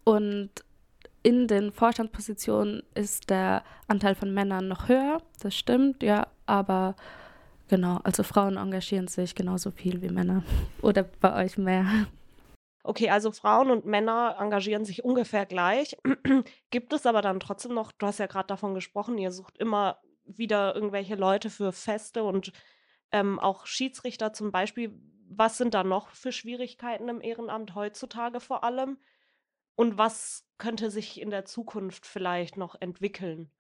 Und 0.04 0.52
in 1.24 1.48
den 1.48 1.72
Vorstandspositionen 1.72 2.84
ist 2.96 3.30
der 3.30 3.64
Anteil 3.88 4.16
von 4.16 4.34
Männern 4.34 4.68
noch 4.68 4.90
höher, 4.90 5.22
das 5.42 5.56
stimmt, 5.56 6.04
ja, 6.04 6.28
aber 6.46 6.96
genau, 7.70 8.00
also 8.04 8.24
Frauen 8.24 8.58
engagieren 8.58 9.08
sich 9.08 9.34
genauso 9.34 9.72
viel 9.72 10.02
wie 10.02 10.10
Männer 10.10 10.44
oder 10.82 11.04
bei 11.04 11.44
euch 11.44 11.58
mehr. 11.58 12.08
Okay, 12.86 13.10
also 13.10 13.32
Frauen 13.32 13.72
und 13.72 13.86
Männer 13.86 14.36
engagieren 14.40 14.84
sich 14.84 15.06
ungefähr 15.06 15.46
gleich. 15.46 15.96
Gibt 16.70 16.92
es 16.92 17.06
aber 17.06 17.22
dann 17.22 17.40
trotzdem 17.40 17.74
noch, 17.74 17.94
du 17.94 18.06
hast 18.06 18.20
ja 18.20 18.28
gerade 18.28 18.48
davon 18.48 18.74
gesprochen, 18.74 19.18
ihr 19.18 19.32
sucht 19.32 19.58
immer 19.58 20.00
wieder 20.26 20.76
irgendwelche 20.76 21.16
Leute 21.16 21.50
für 21.50 21.72
Feste 21.72 22.24
und 22.26 22.52
ähm, 23.12 23.40
auch 23.40 23.66
Schiedsrichter 23.66 24.34
zum 24.34 24.52
Beispiel. 24.52 24.94
Was 25.30 25.58
sind 25.58 25.74
da 25.74 25.84
noch 25.86 26.10
für 26.10 26.34
Schwierigkeiten 26.34 27.08
im 27.08 27.22
Ehrenamt 27.22 27.74
heutzutage 27.74 28.42
vor 28.42 28.66
allem? 28.66 28.98
Und 29.76 29.98
was 29.98 30.46
könnte 30.58 30.92
sich 30.92 31.20
in 31.20 31.30
der 31.30 31.46
Zukunft 31.46 32.06
vielleicht 32.06 32.58
noch 32.58 32.76
entwickeln? 32.80 33.52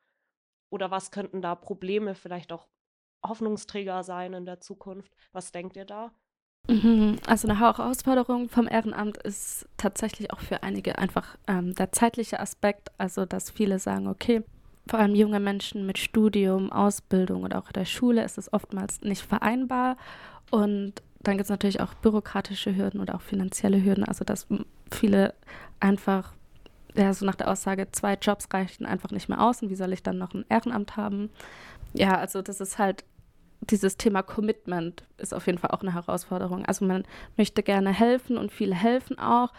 Oder 0.69 0.91
was 0.91 1.11
könnten 1.11 1.41
da 1.41 1.55
Probleme, 1.55 2.15
vielleicht 2.15 2.51
auch 2.51 2.67
Hoffnungsträger 3.25 4.03
sein 4.03 4.33
in 4.33 4.45
der 4.45 4.59
Zukunft? 4.59 5.15
Was 5.31 5.51
denkt 5.51 5.75
ihr 5.75 5.85
da? 5.85 6.11
Mhm, 6.67 7.19
also 7.27 7.47
eine 7.47 7.59
Herausforderung 7.59 8.47
vom 8.47 8.67
Ehrenamt 8.67 9.17
ist 9.17 9.67
tatsächlich 9.75 10.31
auch 10.31 10.39
für 10.39 10.63
einige 10.63 10.97
einfach 10.97 11.37
ähm, 11.47 11.75
der 11.75 11.91
zeitliche 11.91 12.39
Aspekt. 12.39 12.91
Also 12.97 13.25
dass 13.25 13.51
viele 13.51 13.79
sagen, 13.79 14.07
okay, 14.07 14.43
vor 14.87 14.99
allem 14.99 15.15
junge 15.15 15.39
Menschen 15.39 15.85
mit 15.85 15.97
Studium, 15.97 16.71
Ausbildung 16.71 17.43
oder 17.43 17.59
auch 17.59 17.71
der 17.71 17.85
Schule 17.85 18.23
ist 18.23 18.37
es 18.37 18.51
oftmals 18.51 19.01
nicht 19.01 19.21
vereinbar. 19.21 19.97
Und 20.51 21.01
dann 21.23 21.37
gibt 21.37 21.45
es 21.45 21.49
natürlich 21.49 21.79
auch 21.79 21.93
bürokratische 21.95 22.75
Hürden 22.75 22.99
oder 22.99 23.15
auch 23.15 23.21
finanzielle 23.21 23.83
Hürden. 23.83 24.03
Also 24.03 24.25
dass 24.25 24.47
viele 24.91 25.33
einfach, 25.79 26.33
ja, 26.95 27.13
so 27.13 27.25
nach 27.25 27.35
der 27.35 27.49
Aussage, 27.49 27.87
zwei 27.91 28.15
Jobs 28.15 28.47
reichen 28.53 28.85
einfach 28.85 29.11
nicht 29.11 29.29
mehr 29.29 29.41
aus 29.41 29.61
und 29.61 29.69
wie 29.69 29.75
soll 29.75 29.93
ich 29.93 30.03
dann 30.03 30.17
noch 30.17 30.33
ein 30.33 30.45
Ehrenamt 30.49 30.97
haben? 30.97 31.29
Ja, 31.93 32.17
also 32.17 32.41
das 32.41 32.59
ist 32.59 32.77
halt 32.77 33.05
dieses 33.69 33.97
Thema 33.97 34.23
Commitment 34.23 35.05
ist 35.17 35.33
auf 35.33 35.45
jeden 35.45 35.57
Fall 35.57 35.71
auch 35.71 35.81
eine 35.81 35.93
Herausforderung. 35.93 36.65
Also 36.65 36.85
man 36.85 37.03
möchte 37.37 37.63
gerne 37.63 37.93
helfen 37.93 38.37
und 38.37 38.51
viele 38.51 38.75
helfen 38.75 39.17
auch. 39.17 39.53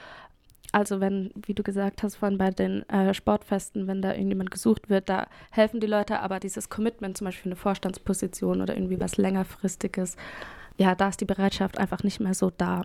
Also 0.73 1.01
wenn, 1.01 1.31
wie 1.47 1.55
du 1.55 1.63
gesagt 1.63 2.03
hast, 2.03 2.17
vorhin 2.17 2.37
bei 2.37 2.51
den 2.51 2.89
äh, 2.89 3.15
Sportfesten, 3.15 3.87
wenn 3.87 4.03
da 4.03 4.13
irgendjemand 4.13 4.51
gesucht 4.51 4.91
wird, 4.91 5.09
da 5.09 5.29
helfen 5.51 5.81
die 5.81 5.87
Leute, 5.87 6.21
aber 6.21 6.41
dieses 6.41 6.69
Commitment, 6.69 7.17
zum 7.17 7.27
Beispiel 7.27 7.53
eine 7.53 7.57
Vorstandsposition 7.57 8.61
oder 8.61 8.77
irgendwie 8.77 8.99
was 8.99 9.17
längerfristiges, 9.17 10.17
ja, 10.77 10.95
da 10.95 11.09
ist 11.09 11.21
die 11.21 11.27
Bereitschaft 11.27 11.79
einfach 11.79 12.03
nicht 12.03 12.21
mehr 12.21 12.35
so 12.35 12.51
da. 12.51 12.83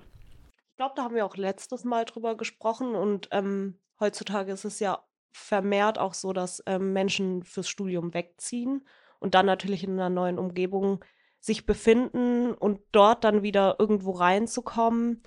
Ich 0.72 0.78
glaube, 0.78 0.94
da 0.96 1.04
haben 1.04 1.16
wir 1.16 1.26
auch 1.26 1.38
letztes 1.38 1.84
Mal 1.84 2.06
drüber 2.06 2.36
gesprochen 2.36 2.96
und 2.96 3.28
ähm, 3.32 3.80
heutzutage 4.00 4.52
ist 4.52 4.66
es 4.66 4.80
ja 4.80 5.04
vermehrt 5.32 5.98
auch 5.98 6.14
so, 6.14 6.34
dass 6.34 6.64
ähm, 6.66 6.94
Menschen 6.94 7.44
fürs 7.44 7.70
Studium 7.70 8.14
wegziehen 8.14 8.88
und 9.20 9.36
dann 9.36 9.46
natürlich 9.46 9.84
in 9.84 9.94
einer 9.94 10.10
neuen 10.10 10.40
Umgebung 10.40 11.04
sich 11.40 11.66
befinden 11.66 12.54
und 12.54 12.82
dort 12.92 13.24
dann 13.24 13.44
wieder 13.44 13.78
irgendwo 13.80 14.12
reinzukommen 14.12 15.24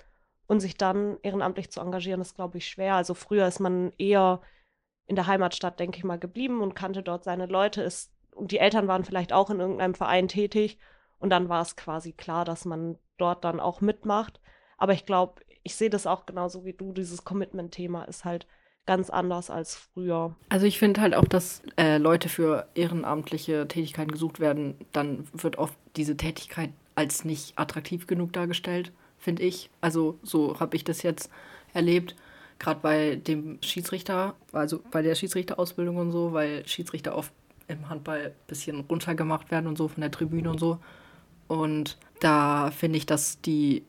und 0.47 0.59
sich 0.59 0.77
dann 0.77 1.17
ehrenamtlich 1.23 1.71
zu 1.71 1.79
engagieren, 1.79 2.21
ist, 2.21 2.35
glaube 2.35 2.57
ich, 2.57 2.67
schwer. 2.67 2.95
Also 2.95 3.13
früher 3.13 3.47
ist 3.47 3.59
man 3.59 3.91
eher 3.97 4.41
in 5.05 5.15
der 5.15 5.27
Heimatstadt, 5.27 5.79
denke 5.79 5.97
ich 5.97 6.03
mal, 6.03 6.19
geblieben 6.19 6.61
und 6.61 6.75
kannte 6.75 7.01
dort 7.01 7.23
seine 7.23 7.45
Leute. 7.47 7.81
Ist, 7.81 8.13
und 8.35 8.51
die 8.51 8.59
Eltern 8.59 8.87
waren 8.87 9.05
vielleicht 9.05 9.33
auch 9.33 9.49
in 9.49 9.59
irgendeinem 9.59 9.95
Verein 9.95 10.27
tätig. 10.27 10.77
Und 11.23 11.29
dann 11.29 11.47
war 11.47 11.61
es 11.61 11.77
quasi 11.77 12.11
klar, 12.11 12.43
dass 12.43 12.65
man 12.65 12.97
dort 13.17 13.45
dann 13.45 13.61
auch 13.61 13.79
mitmacht. 13.79 14.41
Aber 14.77 14.91
ich 14.91 15.05
glaube, 15.05 15.41
ich 15.63 15.73
sehe 15.73 15.89
das 15.89 16.05
auch 16.05 16.25
genauso 16.25 16.65
wie 16.65 16.73
du. 16.73 16.91
Dieses 16.91 17.23
Commitment-Thema 17.23 18.03
ist 18.03 18.25
halt 18.25 18.45
ganz 18.85 19.09
anders 19.09 19.49
als 19.49 19.77
früher. 19.77 20.35
Also 20.49 20.65
ich 20.65 20.79
finde 20.79 20.99
halt 20.99 21.15
auch, 21.15 21.23
dass 21.23 21.61
äh, 21.77 21.97
Leute 21.97 22.27
für 22.27 22.67
ehrenamtliche 22.75 23.69
Tätigkeiten 23.69 24.11
gesucht 24.11 24.41
werden, 24.41 24.75
dann 24.91 25.25
wird 25.31 25.57
oft 25.57 25.77
diese 25.95 26.17
Tätigkeit 26.17 26.71
als 26.93 27.23
nicht 27.23 27.57
attraktiv 27.57 28.05
genug 28.05 28.33
dargestellt, 28.33 28.91
finde 29.17 29.43
ich. 29.43 29.69
Also 29.79 30.19
so 30.23 30.59
habe 30.59 30.75
ich 30.75 30.83
das 30.83 31.03
jetzt 31.03 31.29
erlebt, 31.73 32.17
gerade 32.59 32.81
bei 32.81 33.15
dem 33.15 33.59
Schiedsrichter, 33.61 34.35
also 34.51 34.81
bei 34.91 35.01
der 35.01 35.15
Schiedsrichterausbildung 35.15 35.95
und 35.95 36.11
so, 36.11 36.33
weil 36.33 36.67
Schiedsrichter 36.67 37.15
oft 37.15 37.31
im 37.69 37.87
Handball 37.87 38.25
ein 38.25 38.47
bisschen 38.47 38.81
runtergemacht 38.81 39.51
werden 39.51 39.67
und 39.67 39.77
so 39.77 39.87
von 39.87 40.01
der 40.01 40.11
Tribüne 40.11 40.49
und 40.49 40.59
so. 40.59 40.79
Und 41.53 41.97
da 42.19 42.71
finde 42.71 42.97
ich, 42.97 43.05
dass 43.05 43.39
die 43.41 43.83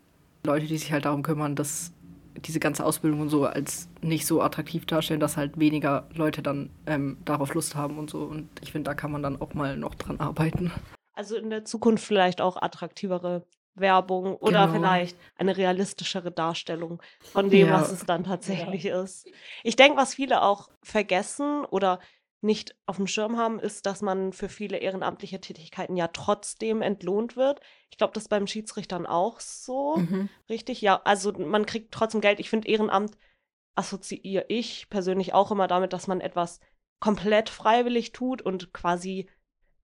Leute, 0.44 0.66
die 0.66 0.76
sich 0.76 0.92
halt 0.92 1.06
darum 1.06 1.22
kümmern, 1.22 1.56
dass 1.56 1.92
diese 2.36 2.60
ganze 2.60 2.84
Ausbildung 2.84 3.22
und 3.22 3.30
so 3.30 3.46
als 3.46 3.88
nicht 4.02 4.26
so 4.26 4.42
attraktiv 4.42 4.84
darstellen, 4.84 5.20
dass 5.20 5.38
halt 5.38 5.58
weniger 5.58 6.06
Leute 6.14 6.42
dann 6.42 6.68
ähm, 6.86 7.16
darauf 7.24 7.54
Lust 7.54 7.74
haben 7.74 7.96
und 7.98 8.10
so. 8.10 8.24
Und 8.24 8.48
ich 8.60 8.72
finde, 8.72 8.90
da 8.90 8.94
kann 8.94 9.12
man 9.12 9.22
dann 9.22 9.40
auch 9.40 9.54
mal 9.54 9.78
noch 9.78 9.94
dran 9.94 10.20
arbeiten. 10.20 10.72
Also 11.14 11.36
in 11.36 11.48
der 11.48 11.64
Zukunft 11.64 12.04
vielleicht 12.04 12.42
auch 12.42 12.60
attraktivere 12.60 13.46
Werbung 13.76 14.36
oder 14.36 14.66
genau. 14.66 14.78
vielleicht 14.78 15.16
eine 15.36 15.56
realistischere 15.56 16.30
Darstellung 16.30 17.00
von 17.32 17.48
dem, 17.48 17.68
ja. 17.68 17.80
was 17.80 17.90
es 17.90 18.04
dann 18.04 18.24
tatsächlich 18.24 18.84
ja. 18.84 19.02
ist. 19.02 19.26
Ich 19.62 19.76
denke, 19.76 19.96
was 19.96 20.14
viele 20.14 20.42
auch 20.42 20.68
vergessen 20.82 21.64
oder 21.64 21.98
nicht 22.44 22.76
auf 22.86 22.96
dem 22.96 23.06
Schirm 23.06 23.38
haben, 23.38 23.58
ist, 23.58 23.86
dass 23.86 24.02
man 24.02 24.32
für 24.32 24.48
viele 24.48 24.76
ehrenamtliche 24.76 25.40
Tätigkeiten 25.40 25.96
ja 25.96 26.08
trotzdem 26.08 26.82
entlohnt 26.82 27.36
wird. 27.36 27.60
Ich 27.90 27.96
glaube, 27.96 28.12
das 28.12 28.24
ist 28.24 28.28
beim 28.28 28.46
Schiedsrichtern 28.46 29.06
auch 29.06 29.40
so. 29.40 29.96
Mhm. 29.96 30.28
Richtig? 30.48 30.82
Ja, 30.82 31.00
also 31.04 31.32
man 31.32 31.66
kriegt 31.66 31.92
trotzdem 31.92 32.20
Geld. 32.20 32.40
Ich 32.40 32.50
finde, 32.50 32.68
Ehrenamt 32.68 33.16
assoziiere 33.74 34.44
ich 34.48 34.88
persönlich 34.90 35.32
auch 35.32 35.50
immer 35.50 35.66
damit, 35.66 35.92
dass 35.92 36.06
man 36.06 36.20
etwas 36.20 36.60
komplett 37.00 37.48
freiwillig 37.48 38.12
tut 38.12 38.42
und 38.42 38.72
quasi 38.72 39.28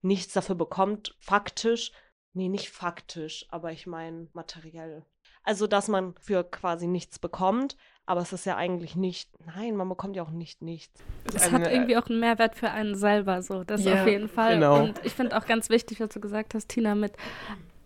nichts 0.03 0.35
dafür 0.35 0.55
bekommt, 0.55 1.17
faktisch. 1.19 1.93
Nee, 2.33 2.49
nicht 2.49 2.69
faktisch, 2.69 3.47
aber 3.49 3.73
ich 3.73 3.87
meine 3.87 4.29
materiell. 4.33 5.05
Also, 5.43 5.67
dass 5.67 5.89
man 5.89 6.15
für 6.21 6.45
quasi 6.45 6.87
nichts 6.87 7.19
bekommt, 7.19 7.77
aber 8.11 8.23
es 8.23 8.33
ist 8.33 8.45
ja 8.45 8.57
eigentlich 8.57 8.97
nicht, 8.97 9.31
nein, 9.47 9.77
man 9.77 9.89
bekommt 9.89 10.17
ja 10.17 10.25
auch 10.25 10.33
nicht 10.33 10.63
nichts. 10.63 11.01
Es 11.33 11.53
hat 11.53 11.71
irgendwie 11.71 11.97
auch 11.97 12.09
einen 12.09 12.19
Mehrwert 12.19 12.57
für 12.57 12.69
einen 12.69 12.97
selber, 12.97 13.41
so, 13.41 13.63
das 13.63 13.85
ja, 13.85 14.03
auf 14.03 14.09
jeden 14.09 14.29
Fall. 14.29 14.55
Genau. 14.55 14.83
Und 14.83 15.01
ich 15.05 15.13
finde 15.13 15.39
auch 15.39 15.47
ganz 15.47 15.71
wichtig, 15.71 16.01
was 16.01 16.09
du 16.09 16.19
gesagt 16.19 16.55
hast, 16.55 16.69
Tina, 16.69 16.97
mit, 16.97 17.13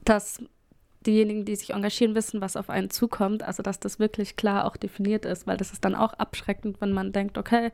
dass 0.02 0.42
diejenigen, 1.04 1.44
die 1.44 1.54
sich 1.54 1.74
engagieren, 1.74 2.14
wissen, 2.14 2.40
was 2.40 2.56
auf 2.56 2.70
einen 2.70 2.88
zukommt. 2.88 3.42
Also, 3.42 3.62
dass 3.62 3.78
das 3.80 3.98
wirklich 3.98 4.36
klar 4.36 4.64
auch 4.64 4.78
definiert 4.78 5.26
ist, 5.26 5.46
weil 5.46 5.58
das 5.58 5.74
ist 5.74 5.84
dann 5.84 5.94
auch 5.94 6.14
abschreckend, 6.14 6.80
wenn 6.80 6.92
man 6.92 7.12
denkt, 7.12 7.36
okay, 7.36 7.70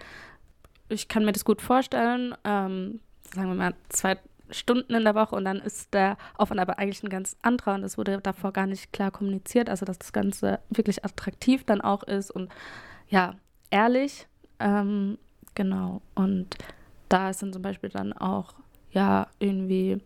ich 0.89 1.07
kann 1.07 1.25
mir 1.25 1.31
das 1.31 1.45
gut 1.45 1.63
vorstellen, 1.63 2.35
ähm, 2.43 2.99
sagen 3.33 3.47
wir 3.47 3.55
mal, 3.55 3.75
zwei 3.91 4.19
Stunden 4.53 4.95
in 4.95 5.05
der 5.05 5.15
Woche 5.15 5.37
und 5.37 5.45
dann 5.45 5.59
ist 5.59 5.93
der 5.95 6.17
Aufwand 6.37 6.61
aber 6.61 6.79
eigentlich 6.79 7.03
ein 7.03 7.11
ganz 7.11 7.37
anderer 7.43 7.75
und 7.75 7.85
es 7.85 7.99
wurde 7.99 8.21
davor 8.21 8.53
gar 8.53 8.67
nicht 8.67 8.93
klar 8.93 9.11
kommuniziert, 9.11 9.69
also 9.69 9.85
dass 9.85 9.99
das 9.99 10.13
Ganze 10.13 10.61
wirklich 10.71 11.05
attraktiv 11.05 11.65
dann 11.65 11.81
auch 11.81 12.03
ist 12.03 12.31
und 12.31 12.51
ja, 13.09 13.35
ehrlich, 13.71 14.27
ähm, 14.61 15.19
genau. 15.55 16.01
Und 16.15 16.57
da 17.09 17.33
sind 17.33 17.53
zum 17.53 17.63
Beispiel 17.63 17.91
dann 17.91 18.13
auch 18.13 18.55
ja 18.93 19.27
irgendwie 19.39 20.01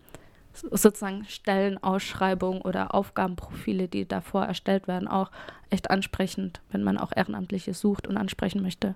sozusagen 0.52 1.24
Stellenausschreibungen 1.24 2.62
oder 2.62 2.94
Aufgabenprofile, 2.94 3.88
die 3.88 4.06
davor 4.06 4.44
erstellt 4.44 4.88
werden, 4.88 5.08
auch 5.08 5.30
echt 5.70 5.90
ansprechend, 5.90 6.60
wenn 6.70 6.84
man 6.84 6.98
auch 6.98 7.12
Ehrenamtliche 7.14 7.74
sucht 7.74 8.06
und 8.06 8.16
ansprechen 8.16 8.62
möchte. 8.62 8.94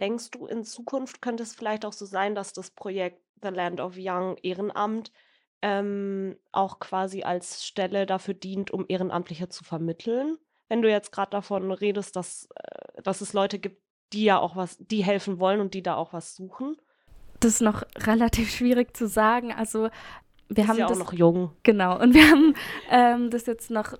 Denkst 0.00 0.30
du, 0.32 0.46
in 0.46 0.64
Zukunft 0.64 1.22
könnte 1.22 1.42
es 1.42 1.54
vielleicht 1.54 1.84
auch 1.84 1.92
so 1.92 2.04
sein, 2.04 2.34
dass 2.34 2.52
das 2.52 2.70
Projekt 2.70 3.20
The 3.42 3.48
Land 3.48 3.80
of 3.80 3.94
Young 3.96 4.36
Ehrenamt 4.42 5.12
ähm, 5.62 6.36
auch 6.52 6.78
quasi 6.78 7.22
als 7.22 7.64
Stelle 7.64 8.06
dafür 8.06 8.34
dient, 8.34 8.70
um 8.70 8.84
Ehrenamtliche 8.88 9.48
zu 9.48 9.64
vermitteln. 9.64 10.36
Wenn 10.68 10.82
du 10.82 10.90
jetzt 10.90 11.12
gerade 11.12 11.30
davon 11.30 11.70
redest, 11.70 12.16
dass, 12.16 12.48
äh, 12.54 13.02
dass 13.02 13.20
es 13.20 13.32
Leute 13.32 13.58
gibt, 13.58 13.80
die 14.12 14.24
ja 14.24 14.38
auch 14.38 14.56
was, 14.56 14.76
die 14.78 15.04
helfen 15.04 15.38
wollen 15.38 15.60
und 15.60 15.74
die 15.74 15.82
da 15.82 15.96
auch 15.96 16.12
was 16.12 16.36
suchen. 16.36 16.76
Das 17.40 17.54
ist 17.54 17.62
noch 17.62 17.82
relativ 17.98 18.50
schwierig 18.50 18.96
zu 18.96 19.08
sagen. 19.08 19.52
Also 19.52 19.88
wir 20.48 20.64
ist 20.64 20.68
haben 20.68 20.78
ja 20.78 20.86
das, 20.86 20.98
auch 20.98 21.04
noch 21.04 21.12
jung. 21.12 21.52
Genau. 21.62 21.98
Und 22.00 22.14
wir 22.14 22.30
haben 22.30 22.54
ähm, 22.90 23.30
das 23.30 23.46
jetzt 23.46 23.70
noch, 23.70 23.94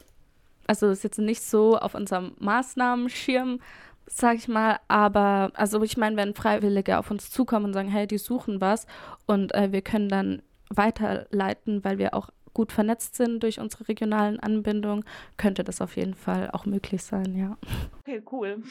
also 0.67 0.91
ist 0.91 1.05
jetzt 1.05 1.19
nicht 1.19 1.43
so 1.43 1.77
auf 1.79 1.95
unserem 1.95 2.35
Maßnahmenschirm, 2.39 3.61
sag 4.07 4.37
ich 4.37 4.49
mal, 4.49 4.79
aber 4.89 5.51
also 5.55 5.83
ich 5.83 5.97
meine, 5.97 6.17
wenn 6.17 6.35
Freiwillige 6.35 6.99
auf 6.99 7.11
uns 7.11 7.31
zukommen 7.31 7.67
und 7.67 7.73
sagen, 7.73 7.89
hey, 7.89 8.07
die 8.07 8.19
suchen 8.19 8.61
was 8.61 8.87
und 9.27 9.55
äh, 9.55 9.73
wir 9.73 9.83
können 9.83 10.09
dann 10.09 10.43
weiterleiten, 10.71 11.85
weil 11.85 11.99
wir 11.99 12.15
auch 12.15 12.31
gut 12.55 12.73
vernetzt 12.73 13.17
sind 13.17 13.43
durch 13.43 13.61
unsere 13.61 13.89
regionalen 13.89 14.41
Anbindungen, 14.41 15.05
könnte 15.37 15.63
das 15.63 15.81
auf 15.81 15.97
jeden 15.97 16.15
Fall 16.15 16.51
auch 16.53 16.65
möglich 16.65 17.03
sein, 17.03 17.37
ja. 17.37 17.59
Okay, 18.01 18.23
cool. 18.33 18.63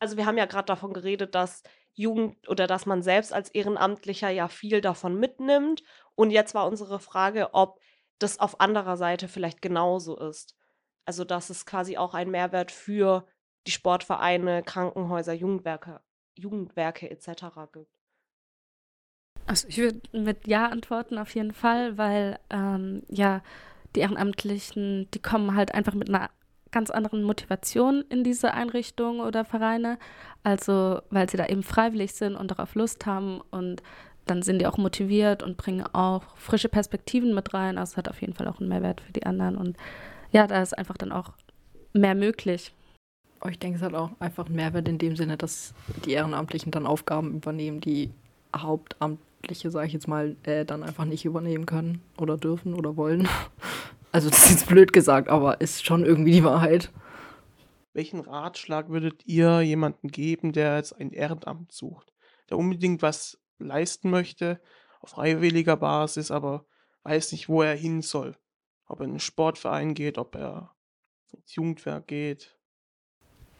Also 0.00 0.18
wir 0.18 0.26
haben 0.26 0.36
ja 0.36 0.44
gerade 0.44 0.66
davon 0.66 0.92
geredet, 0.92 1.34
dass 1.34 1.62
Jugend 1.94 2.48
oder 2.48 2.66
dass 2.66 2.84
man 2.84 3.02
selbst 3.02 3.32
als 3.32 3.48
Ehrenamtlicher 3.48 4.28
ja 4.28 4.48
viel 4.48 4.82
davon 4.82 5.18
mitnimmt. 5.18 5.82
Und 6.14 6.30
jetzt 6.30 6.54
war 6.54 6.66
unsere 6.68 6.98
Frage, 6.98 7.54
ob 7.54 7.80
das 8.18 8.38
auf 8.38 8.60
anderer 8.60 8.98
Seite 8.98 9.28
vielleicht 9.28 9.62
genauso 9.62 10.18
ist. 10.18 10.56
Also 11.06 11.24
dass 11.24 11.48
es 11.48 11.64
quasi 11.64 11.96
auch 11.96 12.12
einen 12.12 12.32
Mehrwert 12.32 12.70
für 12.70 13.26
die 13.66 13.70
Sportvereine, 13.70 14.62
Krankenhäuser, 14.62 15.32
Jugendwerke, 15.32 16.00
Jugendwerke 16.36 17.10
etc. 17.10 17.44
gibt? 17.72 17.98
Also 19.46 19.68
ich 19.68 19.78
würde 19.78 20.00
mit 20.12 20.46
Ja 20.46 20.66
antworten 20.66 21.18
auf 21.18 21.34
jeden 21.34 21.52
Fall, 21.52 21.98
weil 21.98 22.38
ähm, 22.50 23.02
ja 23.08 23.42
die 23.94 24.00
Ehrenamtlichen, 24.00 25.08
die 25.12 25.22
kommen 25.22 25.54
halt 25.54 25.74
einfach 25.74 25.94
mit 25.94 26.08
einer 26.08 26.30
ganz 26.72 26.90
anderen 26.90 27.22
Motivation 27.22 28.04
in 28.08 28.24
diese 28.24 28.52
Einrichtungen 28.52 29.20
oder 29.20 29.44
Vereine, 29.44 29.98
also 30.42 31.00
weil 31.10 31.30
sie 31.30 31.36
da 31.36 31.46
eben 31.46 31.62
freiwillig 31.62 32.14
sind 32.14 32.34
und 32.34 32.50
darauf 32.50 32.74
Lust 32.74 33.06
haben 33.06 33.40
und 33.52 33.82
dann 34.26 34.42
sind 34.42 34.58
die 34.58 34.66
auch 34.66 34.78
motiviert 34.78 35.42
und 35.42 35.56
bringen 35.56 35.86
auch 35.92 36.36
frische 36.36 36.68
Perspektiven 36.68 37.34
mit 37.34 37.54
rein. 37.54 37.78
Also 37.78 37.92
es 37.92 37.96
hat 37.96 38.08
auf 38.08 38.20
jeden 38.20 38.34
Fall 38.34 38.48
auch 38.48 38.58
einen 38.58 38.70
Mehrwert 38.70 39.02
für 39.02 39.12
die 39.12 39.26
anderen 39.26 39.56
und 39.56 39.76
ja, 40.32 40.46
da 40.46 40.60
ist 40.62 40.76
einfach 40.76 40.96
dann 40.96 41.12
auch 41.12 41.34
mehr 41.92 42.16
möglich. 42.16 42.74
Oh, 43.44 43.50
ich 43.50 43.58
denke, 43.58 43.76
es 43.76 43.82
hat 43.82 43.94
auch 43.94 44.10
einfach 44.20 44.46
einen 44.46 44.56
Mehrwert 44.56 44.88
in 44.88 44.98
dem 44.98 45.16
Sinne, 45.16 45.36
dass 45.36 45.74
die 46.04 46.12
Ehrenamtlichen 46.12 46.72
dann 46.72 46.86
Aufgaben 46.86 47.34
übernehmen, 47.34 47.80
die 47.80 48.10
Hauptamt 48.56 49.20
Sportliche, 49.44 49.70
sage 49.70 49.86
ich 49.88 49.92
jetzt 49.92 50.08
mal, 50.08 50.36
äh, 50.44 50.64
dann 50.64 50.82
einfach 50.82 51.04
nicht 51.04 51.26
übernehmen 51.26 51.66
können 51.66 52.00
oder 52.16 52.38
dürfen 52.38 52.74
oder 52.74 52.96
wollen. 52.96 53.28
Also 54.10 54.30
das 54.30 54.44
ist 54.44 54.50
jetzt 54.52 54.68
blöd 54.68 54.92
gesagt, 54.92 55.28
aber 55.28 55.60
ist 55.60 55.84
schon 55.84 56.04
irgendwie 56.04 56.30
die 56.30 56.44
Wahrheit. 56.44 56.92
Welchen 57.94 58.20
Ratschlag 58.20 58.88
würdet 58.88 59.26
ihr 59.26 59.60
jemandem 59.60 60.08
geben, 60.08 60.52
der 60.52 60.76
jetzt 60.76 60.92
ein 60.92 61.10
Ehrenamt 61.10 61.72
sucht, 61.72 62.12
der 62.48 62.56
unbedingt 62.56 63.02
was 63.02 63.42
leisten 63.58 64.10
möchte, 64.10 64.60
auf 65.00 65.10
freiwilliger 65.10 65.76
Basis, 65.76 66.30
aber 66.30 66.64
weiß 67.02 67.32
nicht, 67.32 67.48
wo 67.48 67.62
er 67.62 67.74
hin 67.74 68.02
soll? 68.02 68.36
Ob 68.86 69.00
er 69.00 69.06
in 69.06 69.10
einen 69.10 69.18
Sportverein 69.18 69.94
geht, 69.94 70.16
ob 70.16 70.36
er 70.36 70.76
ins 71.32 71.52
Jugendwerk 71.56 72.06
geht? 72.06 72.56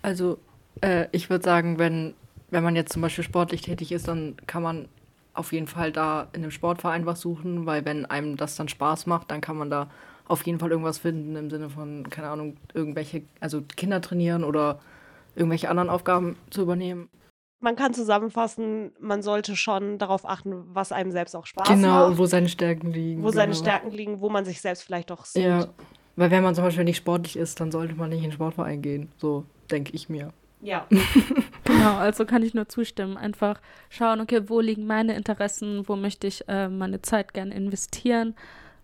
Also 0.05 0.37
äh, 0.83 1.07
ich 1.13 1.31
würde 1.31 1.43
sagen, 1.43 1.79
wenn, 1.79 2.13
wenn 2.51 2.63
man 2.63 2.77
jetzt 2.77 2.93
zum 2.93 3.01
Beispiel 3.01 3.25
sportlich 3.25 3.63
tätig 3.63 3.91
ist, 3.91 4.07
dann 4.07 4.37
kann 4.47 4.63
man 4.63 4.87
auf 5.33 5.53
jeden 5.53 5.67
Fall 5.67 5.93
da 5.93 6.29
in 6.35 6.43
einem 6.43 6.51
Sportverein 6.51 7.07
was 7.07 7.23
suchen, 7.23 7.65
weil 7.65 7.87
wenn 7.87 8.05
einem 8.05 8.37
das 8.37 8.55
dann 8.55 8.69
Spaß 8.69 9.07
macht, 9.07 9.31
dann 9.31 9.41
kann 9.41 9.57
man 9.57 9.71
da 9.71 9.91
auf 10.29 10.45
jeden 10.45 10.59
Fall 10.59 10.71
irgendwas 10.71 10.99
finden 10.99 11.35
im 11.37 11.49
Sinne 11.49 11.71
von, 11.71 12.09
keine 12.11 12.29
Ahnung, 12.29 12.59
irgendwelche, 12.75 13.23
also 13.41 13.63
Kinder 13.77 14.03
trainieren 14.03 14.45
oder 14.45 14.79
irgendwelche 15.37 15.71
anderen 15.71 15.89
Aufgaben 15.89 16.37
zu 16.51 16.61
übernehmen. 16.61 17.09
Man 17.61 17.75
kann 17.75 17.95
zusammenfassen, 17.95 18.93
man 19.01 19.23
sollte 19.23 19.57
schon 19.57 19.97
darauf 19.97 20.29
achten, 20.29 20.65
was 20.75 20.93
einem 20.93 21.13
selbst 21.13 21.35
auch 21.35 21.47
Spaß 21.47 21.67
genau, 21.67 21.89
macht. 21.89 22.11
und 22.11 22.19
wo 22.19 22.27
seine 22.27 22.51
Stärken 22.51 22.93
liegen. 22.93 23.23
wo 23.23 23.29
genau. 23.29 23.37
seine 23.37 23.55
Stärken 23.55 23.91
liegen, 23.91 24.21
wo 24.21 24.29
man 24.29 24.45
sich 24.45 24.61
selbst 24.61 24.83
vielleicht 24.83 25.11
auch 25.11 25.25
sieht. 25.25 25.45
Ja, 25.45 25.67
weil 26.17 26.31
wenn 26.31 26.43
man 26.43 26.55
zum 26.55 26.65
Beispiel 26.65 26.85
nicht 26.85 26.99
sportlich 26.99 27.37
ist, 27.37 27.59
dann 27.59 27.73
sollte 27.73 27.95
man 27.95 28.11
nicht 28.11 28.19
in 28.19 28.25
den 28.25 28.33
Sportverein 28.33 28.83
gehen. 28.83 29.09
So 29.17 29.47
denke 29.71 29.93
ich 29.95 30.09
mir. 30.09 30.33
ja. 30.61 30.87
Genau, 31.65 31.97
also 31.97 32.27
kann 32.27 32.43
ich 32.43 32.53
nur 32.53 32.69
zustimmen. 32.69 33.17
Einfach 33.17 33.61
schauen, 33.89 34.21
okay, 34.21 34.49
wo 34.49 34.61
liegen 34.61 34.87
meine 34.87 35.17
Interessen, 35.17 35.89
wo 35.89 35.97
möchte 35.97 36.27
ich 36.27 36.47
äh, 36.47 36.69
meine 36.69 37.01
Zeit 37.01 37.33
gerne 37.33 37.55
investieren. 37.55 38.35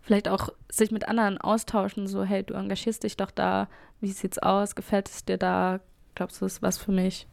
Vielleicht 0.01 0.29
auch 0.29 0.49
sich 0.71 0.91
mit 0.91 1.09
anderen 1.09 1.39
austauschen, 1.39 2.07
so, 2.07 2.25
hey, 2.25 2.43
du 2.43 2.55
engagierst 2.55 3.03
dich 3.05 3.19
doch 3.19 3.31
da, 3.31 3.69
wie 4.01 4.13
sieht's 4.13 4.39
aus, 4.39 4.75
gefällt 4.75 5.11
es 5.11 5.27
dir 5.27 5.37
da, 5.37 5.81
glaubst 6.15 6.41
du, 6.41 6.47
es 6.47 6.55
ist 6.55 6.63
was 6.63 6.79
für 6.79 6.91
mich? 6.93 7.27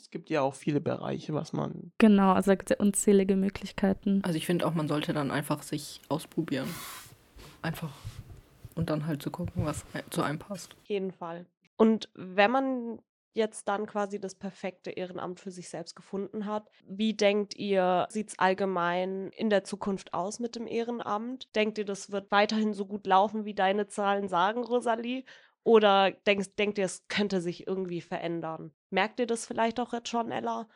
Es 0.00 0.10
gibt 0.10 0.30
ja 0.30 0.40
auch 0.40 0.54
viele 0.54 0.80
Bereiche, 0.80 1.34
was 1.34 1.52
man. 1.52 1.92
Genau, 1.98 2.32
also 2.32 2.50
da 2.50 2.54
gibt 2.56 2.70
es 2.70 2.76
ja 2.76 2.84
unzählige 2.84 3.36
Möglichkeiten. 3.36 4.22
Also 4.24 4.36
ich 4.36 4.46
finde 4.46 4.66
auch, 4.66 4.74
man 4.74 4.88
sollte 4.88 5.12
dann 5.12 5.30
einfach 5.30 5.62
sich 5.62 6.00
ausprobieren. 6.08 6.68
Einfach. 7.62 7.90
Und 8.74 8.90
dann 8.90 9.06
halt 9.06 9.22
zu 9.22 9.30
gucken, 9.30 9.64
was 9.64 9.84
zu 10.10 10.22
einem 10.22 10.38
passt. 10.38 10.74
Auf 10.80 10.88
jeden 10.88 11.12
Fall. 11.12 11.46
Und 11.78 12.10
wenn 12.14 12.50
man 12.50 12.98
jetzt 13.34 13.68
dann 13.68 13.86
quasi 13.86 14.20
das 14.20 14.34
perfekte 14.34 14.90
Ehrenamt 14.90 15.40
für 15.40 15.52
sich 15.52 15.68
selbst 15.68 15.94
gefunden 15.94 16.44
hat, 16.44 16.68
wie 16.84 17.14
denkt 17.14 17.54
ihr, 17.56 18.06
sieht 18.10 18.30
es 18.30 18.38
allgemein 18.38 19.30
in 19.30 19.48
der 19.48 19.64
Zukunft 19.64 20.12
aus 20.12 20.40
mit 20.40 20.56
dem 20.56 20.66
Ehrenamt? 20.66 21.54
Denkt 21.54 21.78
ihr, 21.78 21.84
das 21.84 22.10
wird 22.10 22.30
weiterhin 22.30 22.74
so 22.74 22.84
gut 22.84 23.06
laufen, 23.06 23.44
wie 23.44 23.54
deine 23.54 23.86
Zahlen 23.86 24.28
sagen, 24.28 24.64
Rosalie? 24.64 25.24
Oder 25.62 26.10
denkst, 26.10 26.56
denkt 26.58 26.78
ihr, 26.78 26.84
es 26.84 27.06
könnte 27.08 27.40
sich 27.40 27.66
irgendwie 27.66 28.00
verändern? 28.00 28.72
Merkt 28.90 29.20
ihr 29.20 29.26
das 29.26 29.46
vielleicht 29.46 29.78
auch 29.78 29.92
jetzt 29.92 30.08
schon, 30.08 30.32
Ella? 30.32 30.68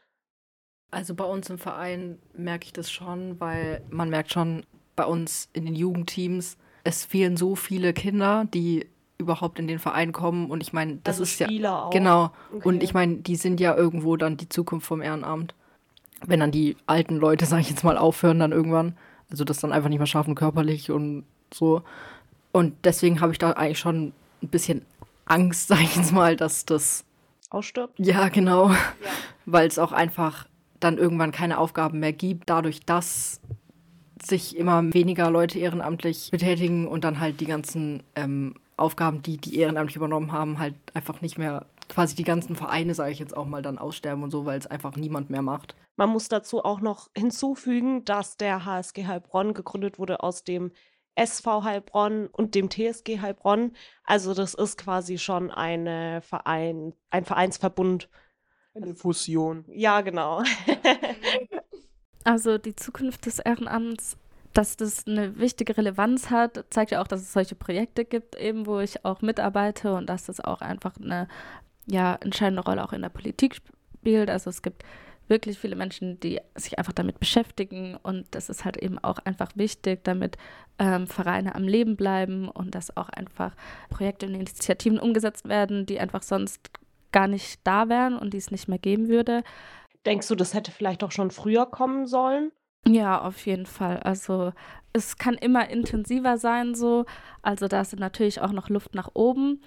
Also 0.91 1.15
bei 1.15 1.25
uns 1.25 1.51
im 1.51 1.59
Verein 1.59 2.21
merke 2.35 2.67
ich 2.67 2.73
das 2.73 2.91
schon, 2.91 3.41
weil 3.41 3.83
man 3.91 4.11
merkt 4.11 4.31
schon 4.31 4.65
bei 4.95 5.07
uns 5.07 5.49
in 5.53 5.65
den 5.65 5.75
Jugendteams, 5.75 6.59
es 6.85 7.05
fehlen 7.05 7.37
so 7.37 7.57
viele 7.57 7.93
Kinder, 7.93 8.47
die 8.53 8.87
überhaupt 9.19 9.59
in 9.59 9.67
den 9.67 9.79
Verein 9.79 10.13
kommen. 10.13 10.51
Und 10.51 10.63
ich 10.63 10.73
meine, 10.73 10.99
das 11.05 11.17
also 11.17 11.23
ist 11.25 11.39
ja. 11.41 11.47
Spieler 11.47 11.87
auch. 11.87 11.91
Genau. 11.91 12.33
Okay. 12.53 12.69
Und 12.69 12.83
ich 12.83 12.95
meine, 12.95 13.17
die 13.17 13.37
sind 13.37 13.61
ja 13.61 13.75
irgendwo 13.75 14.17
dann 14.17 14.37
die 14.37 14.49
Zukunft 14.49 14.87
vom 14.87 15.01
Ehrenamt. 15.01 15.55
Wenn 16.25 16.41
dann 16.41 16.51
die 16.51 16.77
alten 16.87 17.17
Leute, 17.17 17.47
sag 17.47 17.61
ich 17.61 17.71
jetzt 17.71 17.85
mal, 17.85 17.97
aufhören 17.97 18.39
dann 18.39 18.53
irgendwann. 18.53 18.97
Also 19.31 19.45
das 19.45 19.61
dann 19.61 19.73
einfach 19.73 19.89
nicht 19.89 19.99
mehr 19.99 20.07
schaffen, 20.07 20.35
körperlich 20.35 20.91
und 20.91 21.25
so. 21.53 21.83
Und 22.53 22.75
deswegen 22.85 23.21
habe 23.21 23.33
ich 23.33 23.39
da 23.39 23.53
eigentlich 23.53 23.79
schon 23.79 24.13
ein 24.43 24.49
bisschen 24.49 24.83
Angst, 25.25 25.69
sag 25.69 25.81
ich 25.81 25.97
jetzt 25.97 26.13
mal, 26.13 26.37
dass 26.37 26.67
das. 26.67 27.05
Ausstirbt? 27.51 27.99
Ja, 27.99 28.29
genau. 28.29 28.71
Ja. 28.71 28.77
Weil 29.47 29.67
es 29.67 29.79
auch 29.79 29.93
einfach 29.93 30.47
dann 30.81 30.99
irgendwann 30.99 31.33
keine 31.33 31.59
Aufgaben 31.59 32.01
mehr 32.01 32.13
gibt, 32.13 32.49
dadurch, 32.49 32.81
dass 32.81 33.41
sich 34.25 34.57
immer 34.57 34.93
weniger 34.95 35.31
Leute 35.31 35.59
ehrenamtlich 35.59 36.31
betätigen 36.31 36.87
und 36.87 37.05
dann 37.05 37.21
halt 37.21 37.41
die 37.41 37.47
ganzen 37.47 38.03
ähm, 38.15 38.55
Aufgaben, 38.77 39.23
die 39.23 39.37
die 39.39 39.59
ehrenamtlich 39.59 39.97
übernommen 39.97 40.33
haben, 40.33 40.59
halt 40.59 40.75
einfach 40.95 41.21
nicht 41.21 41.39
mehr, 41.39 41.67
quasi 41.89 42.15
die 42.15 42.25
ganzen 42.25 42.57
Vereine, 42.57 42.95
sage 42.95 43.13
ich 43.13 43.19
jetzt 43.19 43.37
auch 43.37 43.47
mal, 43.47 43.63
dann 43.63 43.79
aussterben 43.79 44.23
und 44.23 44.31
so, 44.31 44.47
weil 44.47 44.59
es 44.59 44.67
einfach 44.67 44.97
niemand 44.97 45.31
mehr 45.31 45.43
macht. 45.43 45.75
Man 45.97 46.11
muss 46.11 46.29
dazu 46.29 46.65
auch 46.65 46.81
noch 46.81 47.11
hinzufügen, 47.17 48.05
dass 48.05 48.37
der 48.37 48.65
HSG 48.65 49.07
Heilbronn 49.07 49.55
gegründet 49.55 49.99
wurde 49.99 50.23
aus 50.23 50.45
dem 50.45 50.73
SV 51.15 51.65
Heilbronn 51.65 52.29
und 52.29 52.55
dem 52.55 52.71
TSG 52.71 53.21
Heilbronn. 53.21 53.73
Also 54.05 54.33
das 54.33 54.55
ist 54.55 54.79
quasi 54.79 55.19
schon 55.19 55.51
eine 55.51 56.23
Verein, 56.23 56.95
ein 57.11 57.25
Vereinsverbund. 57.25 58.09
Eine 58.75 58.95
Fusion. 58.95 59.65
Ja, 59.69 60.01
genau. 60.01 60.43
Also 62.25 62.57
die 62.57 62.77
Zukunft 62.77 63.27
des 63.27 63.41
Ehrenamts, 63.41 64.17
dass 64.53 64.77
das 64.77 65.07
eine 65.07 65.39
wichtige 65.39 65.77
Relevanz 65.77 66.31
hat, 66.31 66.65
zeigt 66.71 66.91
ja 66.91 67.03
auch, 67.03 67.07
dass 67.07 67.21
es 67.21 67.33
solche 67.33 67.55
Projekte 67.55 68.05
gibt, 68.05 68.37
eben 68.37 68.67
wo 68.67 68.81
ich 68.81 69.05
auch 69.05 69.23
mitarbeite 69.23 69.95
und 69.95 70.09
dass 70.09 70.27
das 70.27 70.41
auch 70.41 70.61
einfach 70.61 70.95
eine 71.03 71.29
ja, 71.87 72.17
entscheidende 72.17 72.63
Rolle 72.63 72.85
auch 72.85 72.93
in 72.93 73.03
der 73.03 73.09
Politik 73.09 73.57
spielt. 73.57 74.31
Also 74.31 74.51
es 74.51 74.63
gibt 74.63 74.85
wirklich 75.29 75.59
viele 75.59 75.77
Menschen, 75.77 76.21
die 76.21 76.41
sich 76.55 76.79
einfach 76.79 76.93
damit 76.93 77.19
beschäftigen 77.19 77.97
und 78.03 78.27
das 78.33 78.49
ist 78.49 78.65
halt 78.65 78.77
eben 78.77 78.99
auch 78.99 79.19
einfach 79.25 79.53
wichtig, 79.55 80.05
damit 80.05 80.37
ähm, 80.79 81.07
Vereine 81.07 81.55
am 81.55 81.65
Leben 81.65 81.97
bleiben 81.97 82.49
und 82.49 82.75
dass 82.75 82.97
auch 82.97 83.09
einfach 83.09 83.55
Projekte 83.89 84.27
und 84.27 84.35
Initiativen 84.35 84.99
umgesetzt 84.99 85.49
werden, 85.49 85.87
die 85.87 86.01
einfach 86.01 86.23
sonst 86.23 86.71
gar 87.13 87.29
nicht 87.29 87.61
da 87.65 87.89
wären 87.89 88.19
und 88.19 88.35
die 88.35 88.39
es 88.39 88.51
nicht 88.51 88.69
mehr 88.69 88.79
geben 88.79 89.09
würde. 89.09 89.43
Denkst 90.05 90.29
du, 90.29 90.35
das 90.35 90.55
hätte 90.55 90.73
vielleicht 90.73 91.05
auch 91.05 91.13
schon 91.13 91.31
früher 91.31 91.67
kommen 91.67 92.07
sollen? 92.07 92.51
Ja, 92.87 93.21
auf 93.21 93.47
jeden 93.47 93.67
Fall. 93.67 93.99
Also 93.99 94.53
es 94.93 95.17
kann 95.17 95.35
immer 95.35 95.69
intensiver 95.71 96.37
sein 96.39 96.75
so. 96.75 97.05
Also 97.41 97.69
da 97.69 97.81
ist 97.81 97.99
natürlich 97.99 98.41
auch 98.41 98.53
noch 98.53 98.69
Luft 98.69 98.95
nach 98.95 99.11
oben. 99.15 99.61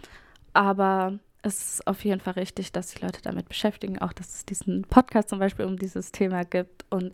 Aber 0.53 1.19
es 1.41 1.75
ist 1.75 1.87
auf 1.87 2.03
jeden 2.03 2.19
Fall 2.21 2.33
richtig, 2.33 2.71
dass 2.71 2.91
sich 2.91 3.01
Leute 3.01 3.21
damit 3.21 3.47
beschäftigen. 3.47 3.99
Auch, 3.99 4.13
dass 4.13 4.35
es 4.35 4.45
diesen 4.45 4.83
Podcast 4.83 5.29
zum 5.29 5.39
Beispiel 5.39 5.65
um 5.65 5.77
dieses 5.77 6.11
Thema 6.11 6.43
gibt. 6.43 6.85
Und 6.89 7.13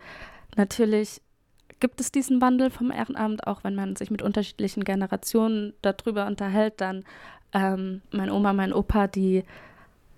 natürlich 0.55 1.21
gibt 1.79 2.01
es 2.01 2.11
diesen 2.11 2.41
Wandel 2.41 2.71
vom 2.71 2.91
Ehrenamt, 2.91 3.45
auch 3.45 3.63
wenn 3.63 3.75
man 3.75 3.95
sich 3.95 4.09
mit 4.09 4.21
unterschiedlichen 4.21 4.83
Generationen 4.83 5.73
darüber 5.81 6.25
unterhält. 6.25 6.81
Dann 6.81 7.03
ähm, 7.53 8.01
meine 8.11 8.33
Oma, 8.33 8.53
mein 8.53 8.73
Opa, 8.73 9.07
die 9.07 9.43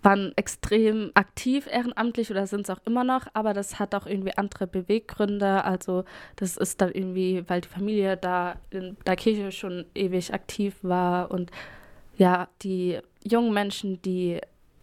waren 0.04 0.34
extrem 0.36 1.12
aktiv 1.13 1.68
ehrenamtlich 1.68 2.30
oder 2.30 2.46
sind 2.46 2.62
es 2.62 2.70
auch 2.70 2.82
immer 2.86 3.04
noch, 3.04 3.28
aber 3.34 3.54
das 3.54 3.80
hat 3.80 3.96
auch 3.96 4.06
irgendwie 4.06 4.36
andere 4.38 4.68
Beweggründe. 4.68 5.63
Also 5.63 6.04
das 6.36 6.58
ist 6.58 6.82
dann 6.82 6.92
irgendwie, 6.92 7.44
weil 7.48 7.62
die 7.62 7.70
Familie 7.70 8.18
da 8.18 8.56
in 8.70 8.98
der 9.06 9.16
Kirche 9.16 9.52
schon 9.52 9.86
ewig 9.96 10.34
aktiv 10.34 10.76
war 10.82 11.32
und 11.32 11.52
ja, 12.18 12.48
die 12.62 13.00
jungen 13.24 13.54
Menschen, 13.54 14.02
die 14.02 14.39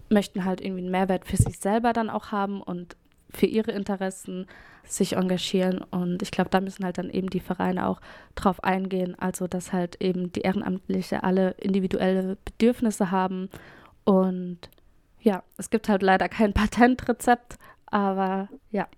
möchten 0.08 0.44
halt 0.44 0.60
irgendwie 0.60 0.82
einen 0.82 0.90
Mehrwert 0.90 1.26
für 1.26 1.36
sich 1.36 1.58
selber 1.58 1.92
dann 1.92 2.10
auch 2.10 2.32
haben 2.32 2.60
und 2.60 2.96
für 3.32 3.46
ihre 3.46 3.70
Interessen 3.70 4.46
sich 4.84 5.12
engagieren. 5.14 5.78
Und 5.78 6.22
ich 6.22 6.32
glaube, 6.32 6.50
da 6.50 6.60
müssen 6.60 6.84
halt 6.84 6.98
dann 6.98 7.10
eben 7.10 7.30
die 7.30 7.40
Vereine 7.40 7.86
auch 7.86 8.00
drauf 8.34 8.64
eingehen. 8.64 9.16
Also, 9.18 9.46
dass 9.46 9.72
halt 9.72 10.00
eben 10.02 10.32
die 10.32 10.40
Ehrenamtliche 10.40 11.22
alle 11.22 11.52
individuelle 11.52 12.36
Bedürfnisse 12.44 13.12
haben 13.12 13.48
und 14.04 14.58
ja, 15.22 15.42
es 15.56 15.70
gibt 15.70 15.88
halt 15.88 16.02
leider 16.02 16.28
kein 16.28 16.52
Patentrezept, 16.54 17.58
aber 17.86 18.48
ja. 18.70 18.88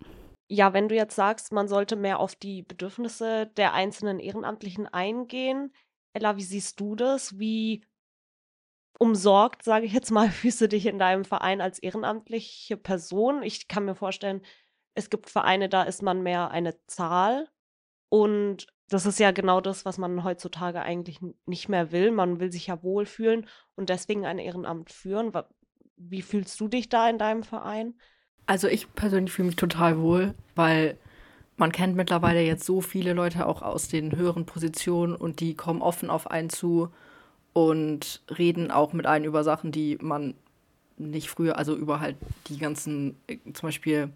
Ja, 0.49 0.73
wenn 0.75 0.89
du 0.89 0.95
jetzt 0.95 1.17
sagst, 1.17 1.53
man 1.53 1.69
sollte 1.69 1.97
mehr 1.97 2.21
auf 2.21 2.35
die 2.35 2.63
Bedürfnisse 2.63 3.47
der 3.57 3.73
einzelnen 3.73 4.21
Ehrenamtlichen 4.21 4.87
eingehen, 4.87 5.73
Ella, 6.15 6.37
wie 6.37 6.43
siehst 6.43 6.79
du 6.79 6.95
das? 6.95 7.39
Wie 7.39 7.85
umsorgt, 8.99 9.63
sage 9.63 9.87
ich 9.87 9.93
jetzt 9.93 10.11
mal, 10.11 10.29
fühlst 10.31 10.61
du 10.61 10.69
dich 10.69 10.87
in 10.87 10.99
deinem 10.99 11.25
Verein 11.25 11.61
als 11.61 11.79
ehrenamtliche 11.79 12.77
Person? 12.77 13.43
Ich 13.43 13.69
kann 13.69 13.85
mir 13.85 13.95
vorstellen, 13.95 14.43
es 14.95 15.11
gibt 15.11 15.31
Vereine, 15.31 15.69
da 15.69 15.83
ist 15.85 16.03
man 16.03 16.23
mehr 16.23 16.51
eine 16.51 16.77
Zahl 16.87 17.49
und 18.11 18.67
das 18.89 19.07
ist 19.07 19.19
ja 19.19 19.31
genau 19.31 19.63
das, 19.63 19.87
was 19.87 19.97
man 19.97 20.23
heutzutage 20.23 20.83
eigentlich 20.83 21.19
nicht 21.47 21.71
mehr 21.71 21.93
will. 21.93 22.11
Man 22.11 22.41
will 22.41 22.53
sich 22.53 22.67
ja 22.67 22.83
wohlfühlen 22.83 23.49
und 23.75 23.89
deswegen 23.89 24.27
ein 24.27 24.39
Ehrenamt 24.39 24.93
führen. 24.93 25.33
Wie 26.09 26.23
fühlst 26.23 26.61
du 26.61 26.69
dich 26.69 26.89
da 26.89 27.09
in 27.09 27.19
deinem 27.19 27.43
Verein? 27.43 27.95
Also 28.47 28.69
ich 28.69 28.93
persönlich 28.95 29.33
fühle 29.33 29.47
mich 29.47 29.57
total 29.57 29.99
wohl, 30.01 30.35
weil 30.55 30.99
man 31.57 31.73
kennt 31.73 31.97
mittlerweile 31.97 32.43
jetzt 32.43 32.65
so 32.65 32.81
viele 32.81 33.13
Leute 33.13 33.47
auch 33.47 33.63
aus 33.63 33.89
den 33.89 34.17
höheren 34.17 34.47
Positionen 34.47 35.15
und 35.15 35.41
die 35.41 35.55
kommen 35.55 35.83
offen 35.83 36.11
auf 36.11 36.31
einen 36.31 36.51
zu 36.51 36.89
und 37.53 38.23
reden 38.37 38.71
auch 38.71 38.93
mit 38.93 39.07
einem 39.07 39.27
über 39.27 39.45
Sachen, 39.45 39.71
die 39.71 39.99
man 40.01 40.35
nicht 40.97 41.29
früher, 41.29 41.57
also 41.57 41.77
über 41.77 42.01
halt 42.01 42.17
die 42.49 42.59
ganzen, 42.59 43.17
zum 43.53 43.69
Beispiel 43.69 44.11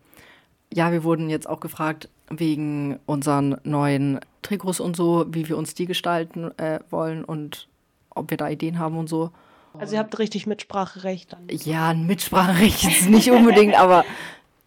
ja, 0.73 0.93
wir 0.93 1.05
wurden 1.05 1.31
jetzt 1.31 1.49
auch 1.49 1.61
gefragt 1.61 2.09
wegen 2.29 2.99
unseren 3.07 3.57
neuen 3.65 4.21
Trikots 4.43 4.81
und 4.81 4.97
so, 4.97 5.27
wie 5.29 5.49
wir 5.49 5.57
uns 5.57 5.75
die 5.75 5.87
gestalten 5.87 6.57
äh, 6.59 6.81
wollen 6.91 7.25
und 7.25 7.69
ob 8.11 8.31
wir 8.31 8.37
da 8.37 8.49
Ideen 8.49 8.79
haben 8.79 8.97
und 8.99 9.09
so. 9.09 9.31
Also 9.79 9.95
ihr 9.95 10.01
habt 10.01 10.19
richtig 10.19 10.47
Mitspracherecht. 10.47 11.33
Dann. 11.33 11.47
Ja, 11.49 11.89
ein 11.89 12.07
Mitspracherecht 12.07 12.85
ist 12.85 13.09
nicht 13.09 13.31
unbedingt, 13.31 13.75
aber 13.79 14.05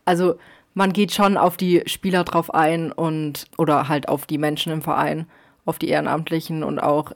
also 0.05 0.35
man 0.73 0.93
geht 0.93 1.11
schon 1.11 1.37
auf 1.37 1.57
die 1.57 1.83
Spieler 1.85 2.23
drauf 2.23 2.53
ein 2.53 2.91
und 2.91 3.45
oder 3.57 3.87
halt 3.87 4.07
auf 4.07 4.25
die 4.25 4.37
Menschen 4.37 4.71
im 4.71 4.81
Verein, 4.81 5.27
auf 5.65 5.79
die 5.79 5.89
Ehrenamtlichen 5.89 6.63
und 6.63 6.79
auch 6.79 7.11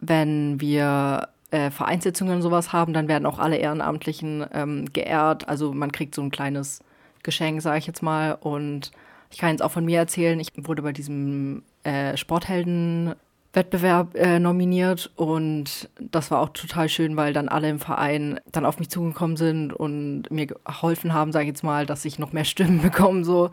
wenn 0.00 0.60
wir 0.60 1.28
äh, 1.50 1.70
Vereinssitzungen 1.70 2.36
und 2.36 2.42
sowas 2.42 2.72
haben, 2.72 2.92
dann 2.92 3.08
werden 3.08 3.26
auch 3.26 3.38
alle 3.38 3.56
Ehrenamtlichen 3.56 4.46
ähm, 4.52 4.92
geehrt. 4.92 5.48
Also 5.48 5.72
man 5.72 5.92
kriegt 5.92 6.14
so 6.14 6.22
ein 6.22 6.30
kleines 6.30 6.80
Geschenk, 7.22 7.62
sage 7.62 7.78
ich 7.78 7.86
jetzt 7.86 8.02
mal. 8.02 8.36
Und 8.40 8.92
ich 9.30 9.38
kann 9.38 9.50
jetzt 9.50 9.62
auch 9.62 9.70
von 9.70 9.84
mir 9.84 9.98
erzählen, 9.98 10.38
ich 10.40 10.52
wurde 10.56 10.82
bei 10.82 10.92
diesem 10.92 11.62
äh, 11.84 12.16
Sporthelden 12.16 13.14
Wettbewerb 13.52 14.14
äh, 14.14 14.38
nominiert 14.38 15.10
und 15.16 15.88
das 15.98 16.30
war 16.30 16.40
auch 16.40 16.50
total 16.50 16.88
schön, 16.88 17.16
weil 17.16 17.32
dann 17.32 17.48
alle 17.48 17.68
im 17.70 17.78
Verein 17.78 18.40
dann 18.52 18.66
auf 18.66 18.78
mich 18.78 18.90
zugekommen 18.90 19.36
sind 19.36 19.72
und 19.72 20.30
mir 20.30 20.46
geholfen 20.46 21.14
haben, 21.14 21.32
sage 21.32 21.44
ich 21.44 21.48
jetzt 21.48 21.64
mal, 21.64 21.86
dass 21.86 22.04
ich 22.04 22.18
noch 22.18 22.32
mehr 22.32 22.44
Stimmen 22.44 22.82
bekomme 22.82 23.24
so 23.24 23.50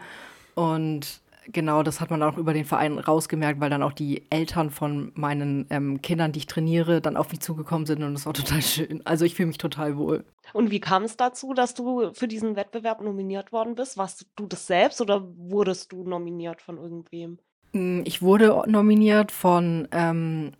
und 0.55 1.21
genau, 1.51 1.83
das 1.83 2.01
hat 2.01 2.09
man 2.09 2.23
auch 2.23 2.37
über 2.37 2.53
den 2.53 2.65
Verein 2.65 2.99
rausgemerkt, 2.99 3.59
weil 3.59 3.69
dann 3.69 3.83
auch 3.83 3.93
die 3.93 4.29
Eltern 4.29 4.69
von 4.69 5.11
meinen 5.15 5.65
ähm, 5.69 6.01
Kindern, 6.01 6.31
die 6.31 6.39
ich 6.39 6.47
trainiere, 6.47 7.01
dann 7.01 7.17
auf 7.17 7.31
mich 7.31 7.41
zugekommen 7.41 7.85
sind 7.85 8.03
und 8.03 8.13
das 8.13 8.25
war 8.25 8.33
total 8.33 8.61
schön. 8.61 9.01
Also 9.05 9.25
ich 9.25 9.35
fühle 9.35 9.47
mich 9.47 9.57
total 9.57 9.97
wohl. 9.97 10.25
Und 10.53 10.71
wie 10.71 10.79
kam 10.79 11.03
es 11.03 11.17
dazu, 11.17 11.53
dass 11.53 11.73
du 11.73 12.13
für 12.13 12.27
diesen 12.27 12.55
Wettbewerb 12.55 13.01
nominiert 13.01 13.51
worden 13.51 13.75
bist? 13.75 13.97
Warst 13.97 14.27
du 14.35 14.47
das 14.47 14.67
selbst 14.67 15.01
oder 15.01 15.23
wurdest 15.37 15.91
du 15.91 16.03
nominiert 16.03 16.61
von 16.61 16.77
irgendwem? 16.77 17.39
Hm, 17.75 18.03
ich 18.05 18.21
wurde 18.21 18.63
nominiert 18.67 19.33
von 19.33 19.89
ähm, 19.91 20.53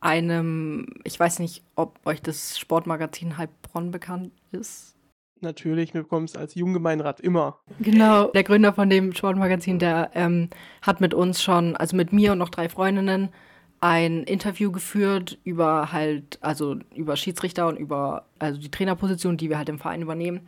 einem, 0.00 0.86
ich 1.02 1.18
weiß 1.18 1.40
nicht, 1.40 1.64
ob 1.74 1.98
euch 2.06 2.22
das 2.22 2.56
Sportmagazin 2.56 3.36
Heilbronn 3.36 3.90
bekannt 3.90 4.30
ist. 4.52 4.94
Natürlich, 5.40 5.94
wir 5.94 6.02
bekommen 6.02 6.26
es 6.26 6.36
als 6.36 6.54
Junggemeinrat 6.54 7.20
immer. 7.20 7.58
Genau, 7.80 8.28
der 8.28 8.44
Gründer 8.44 8.72
von 8.72 8.88
dem 8.88 9.12
Sportmagazin, 9.14 9.80
der 9.80 10.10
ähm, 10.14 10.48
hat 10.82 11.00
mit 11.00 11.12
uns 11.12 11.42
schon, 11.42 11.76
also 11.76 11.96
mit 11.96 12.12
mir 12.12 12.32
und 12.32 12.38
noch 12.38 12.50
drei 12.50 12.68
Freundinnen, 12.68 13.30
ein 13.80 14.22
Interview 14.24 14.70
geführt 14.70 15.38
über 15.42 15.92
halt, 15.92 16.38
also 16.40 16.76
über 16.94 17.16
Schiedsrichter 17.16 17.66
und 17.66 17.76
über 17.76 18.26
also 18.38 18.60
die 18.60 18.70
Trainerposition, 18.70 19.36
die 19.36 19.48
wir 19.48 19.58
halt 19.58 19.68
im 19.68 19.78
Verein 19.78 20.02
übernehmen. 20.02 20.40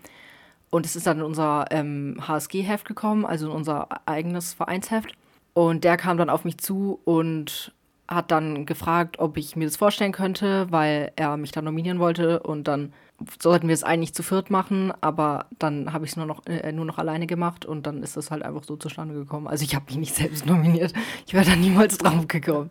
Und 0.71 0.87
es 0.87 0.95
ist 0.95 1.09
dann 1.09 1.19
in 1.19 1.25
unser 1.25 1.67
ähm, 1.71 2.17
HSG-Heft 2.27 2.87
gekommen, 2.87 3.25
also 3.25 3.47
in 3.47 3.53
unser 3.53 3.89
eigenes 4.09 4.53
Vereinsheft. 4.55 5.15
Und 5.53 5.85
der 5.85 5.97
kam 5.97 6.17
dann 6.17 6.31
auf 6.31 6.45
mich 6.45 6.59
zu 6.59 7.01
und 7.05 7.73
hat 8.09 8.31
dann 8.31 8.67
gefragt, 8.67 9.19
ob 9.19 9.37
ich 9.37 9.55
mir 9.57 9.67
das 9.67 9.77
vorstellen 9.77 10.13
könnte, 10.13 10.67
weil 10.71 11.13
er 11.17 11.37
mich 11.37 11.53
dann 11.53 11.65
nominieren 11.65 12.01
wollte. 12.01 12.43
Und 12.43 12.67
dann 12.67 12.93
sollten 13.41 13.69
wir 13.69 13.75
es 13.75 13.85
eigentlich 13.85 14.15
zu 14.15 14.23
viert 14.23 14.51
machen, 14.51 14.93
aber 15.01 15.47
dann 15.59 15.93
habe 15.93 16.05
ich 16.05 16.13
es 16.13 16.17
nur 16.17 16.27
noch, 16.27 16.45
äh, 16.47 16.73
nur 16.73 16.85
noch 16.85 16.99
alleine 16.99 17.27
gemacht 17.27 17.65
und 17.65 17.87
dann 17.87 18.03
ist 18.03 18.17
das 18.17 18.31
halt 18.31 18.43
einfach 18.43 18.65
so 18.65 18.77
zustande 18.77 19.15
gekommen. 19.15 19.47
Also 19.47 19.65
ich 19.65 19.75
habe 19.75 19.85
mich 19.87 19.97
nicht 19.97 20.15
selbst 20.15 20.47
nominiert. 20.47 20.93
Ich 21.27 21.35
wäre 21.35 21.45
da 21.45 21.55
niemals 21.55 21.99
drauf 21.99 22.27
gekommen. 22.27 22.71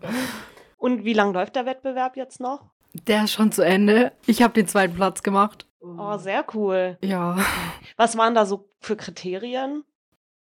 Und 0.76 1.04
wie 1.04 1.12
lange 1.12 1.32
läuft 1.32 1.56
der 1.56 1.66
Wettbewerb 1.66 2.16
jetzt 2.16 2.40
noch? 2.40 2.64
Der 3.06 3.24
ist 3.24 3.32
schon 3.32 3.52
zu 3.52 3.62
Ende. 3.62 4.12
Ich 4.26 4.42
habe 4.42 4.52
den 4.52 4.66
zweiten 4.66 4.94
Platz 4.94 5.22
gemacht. 5.22 5.66
Oh, 5.80 6.16
sehr 6.18 6.44
cool. 6.54 6.98
Ja. 7.02 7.38
Was 7.96 8.18
waren 8.18 8.34
da 8.34 8.44
so 8.44 8.68
für 8.80 8.96
Kriterien? 8.96 9.84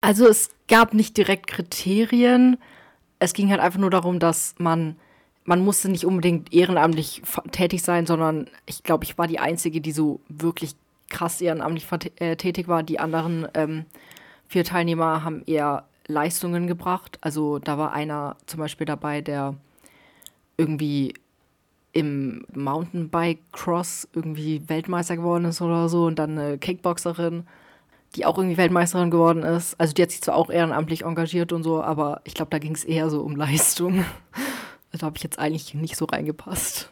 Also 0.01 0.27
es 0.27 0.49
gab 0.67 0.93
nicht 0.93 1.17
direkt 1.17 1.47
Kriterien. 1.47 2.57
Es 3.19 3.33
ging 3.33 3.49
halt 3.49 3.59
einfach 3.59 3.79
nur 3.79 3.89
darum, 3.89 4.19
dass 4.19 4.55
man 4.57 4.95
man 5.49 5.65
musste 5.65 5.89
nicht 5.89 6.05
unbedingt 6.05 6.53
ehrenamtlich 6.53 7.23
tätig 7.51 7.81
sein, 7.81 8.05
sondern 8.05 8.47
ich 8.67 8.83
glaube, 8.83 9.03
ich 9.03 9.17
war 9.17 9.25
die 9.25 9.39
Einzige, 9.39 9.81
die 9.81 9.91
so 9.91 10.19
wirklich 10.29 10.75
krass 11.09 11.41
ehrenamtlich 11.41 11.87
äh, 12.19 12.35
tätig 12.35 12.67
war. 12.67 12.83
Die 12.83 12.99
anderen 12.99 13.47
ähm, 13.55 13.85
vier 14.47 14.63
Teilnehmer 14.63 15.23
haben 15.23 15.41
eher 15.47 15.85
Leistungen 16.05 16.67
gebracht. 16.67 17.17
Also 17.21 17.57
da 17.57 17.79
war 17.79 17.93
einer 17.93 18.35
zum 18.45 18.59
Beispiel 18.59 18.85
dabei, 18.85 19.21
der 19.21 19.55
irgendwie 20.57 21.15
im 21.93 22.45
Mountainbike 22.53 23.39
Cross 23.51 24.07
irgendwie 24.13 24.69
Weltmeister 24.69 25.17
geworden 25.17 25.45
ist 25.45 25.61
oder 25.61 25.89
so 25.89 26.05
und 26.05 26.19
dann 26.19 26.37
eine 26.37 26.57
Kickboxerin, 26.59 27.47
die 28.15 28.25
auch 28.25 28.37
irgendwie 28.37 28.57
Weltmeisterin 28.57 29.11
geworden 29.11 29.43
ist. 29.43 29.79
Also 29.79 29.93
die 29.93 30.01
hat 30.01 30.11
sich 30.11 30.21
zwar 30.21 30.35
auch 30.35 30.49
ehrenamtlich 30.49 31.03
engagiert 31.03 31.53
und 31.53 31.63
so, 31.63 31.81
aber 31.81 32.21
ich 32.23 32.33
glaube, 32.33 32.51
da 32.51 32.59
ging 32.59 32.73
es 32.73 32.83
eher 32.83 33.09
so 33.09 33.21
um 33.21 33.35
Leistung. 33.35 34.05
Da 34.91 35.05
habe 35.05 35.17
ich 35.17 35.23
jetzt 35.23 35.37
eigentlich 35.37 35.75
nicht 35.75 35.95
so 35.95 36.05
reingepasst. 36.05 36.91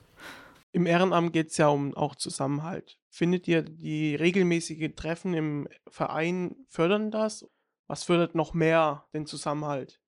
Im 0.71 0.85
Ehrenamt 0.85 1.33
geht 1.33 1.49
es 1.49 1.57
ja 1.57 1.69
um 1.69 1.95
auch 1.95 2.13
Zusammenhalt. 2.13 2.99
Findet 3.09 3.47
ihr 3.47 3.63
die 3.63 4.13
regelmäßigen 4.13 4.95
Treffen 4.95 5.33
im 5.33 5.67
Verein 5.89 6.55
fördern 6.69 7.09
das? 7.09 7.47
Was 7.87 8.03
fördert 8.03 8.35
noch 8.35 8.53
mehr 8.53 9.05
den 9.15 9.25
Zusammenhalt? 9.25 9.99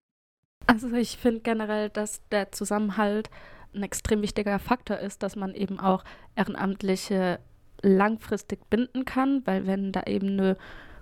Also 0.67 0.91
ich 0.93 1.17
finde 1.17 1.39
generell, 1.39 1.89
dass 1.89 2.21
der 2.29 2.51
Zusammenhalt 2.51 3.31
ein 3.73 3.81
extrem 3.81 4.21
wichtiger 4.21 4.59
Faktor 4.59 4.97
ist, 4.97 5.23
dass 5.23 5.35
man 5.35 5.55
eben 5.55 5.79
auch 5.79 6.03
Ehrenamtliche 6.35 7.39
langfristig 7.81 8.69
binden 8.69 9.05
kann, 9.05 9.41
weil 9.45 9.65
wenn 9.65 9.91
da 9.91 10.03
eben 10.03 10.39
eine 10.39 10.57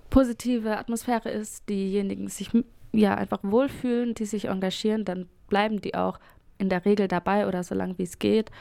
positive 0.10 0.78
Atmosphäre 0.78 1.30
ist, 1.30 1.68
diejenigen 1.70 2.28
sich 2.28 2.52
ja 2.92 3.16
einfach 3.16 3.40
wohlfühlen, 3.44 4.14
die 4.14 4.26
sich 4.26 4.46
engagieren, 4.46 5.06
dann 5.06 5.28
bleiben 5.48 5.82
die 5.82 5.96
auch 5.96 6.20
in 6.58 6.70
der 6.70 6.86
Regel 6.86 7.08
dabei 7.08 7.48
oder 7.48 7.64
so 7.64 7.76
lange 7.76 7.98
wie 7.98 8.04
es 8.04 8.20
geht. 8.20 8.52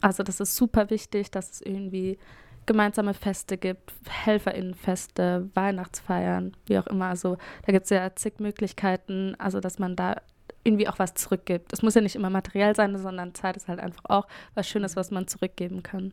Also 0.00 0.22
das 0.22 0.40
ist 0.40 0.56
super 0.56 0.90
wichtig, 0.90 1.30
dass 1.30 1.50
es 1.50 1.60
irgendwie 1.60 2.18
gemeinsame 2.66 3.14
Feste 3.14 3.56
gibt, 3.56 3.92
Helferinnenfeste, 4.08 5.48
Weihnachtsfeiern, 5.54 6.56
wie 6.66 6.78
auch 6.78 6.86
immer. 6.88 7.06
Also 7.06 7.38
da 7.64 7.72
gibt 7.72 7.84
es 7.84 7.90
ja 7.90 8.14
zig 8.14 8.40
Möglichkeiten, 8.40 9.34
also 9.38 9.60
dass 9.60 9.78
man 9.78 9.96
da 9.96 10.16
irgendwie 10.64 10.88
auch 10.88 10.98
was 10.98 11.14
zurückgibt. 11.14 11.72
Es 11.72 11.82
muss 11.82 11.94
ja 11.94 12.00
nicht 12.00 12.16
immer 12.16 12.28
materiell 12.28 12.74
sein, 12.74 12.98
sondern 12.98 13.34
Zeit 13.34 13.56
ist 13.56 13.68
halt 13.68 13.78
einfach 13.78 14.04
auch 14.08 14.26
was 14.54 14.68
Schönes, 14.68 14.96
was 14.96 15.12
man 15.12 15.28
zurückgeben 15.28 15.82
kann. 15.82 16.12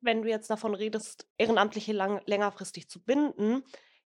Wenn 0.00 0.22
du 0.22 0.28
jetzt 0.28 0.50
davon 0.50 0.74
redest, 0.74 1.28
Ehrenamtliche 1.38 1.92
lang, 1.92 2.20
längerfristig 2.26 2.88
zu 2.88 3.00
binden, 3.00 3.62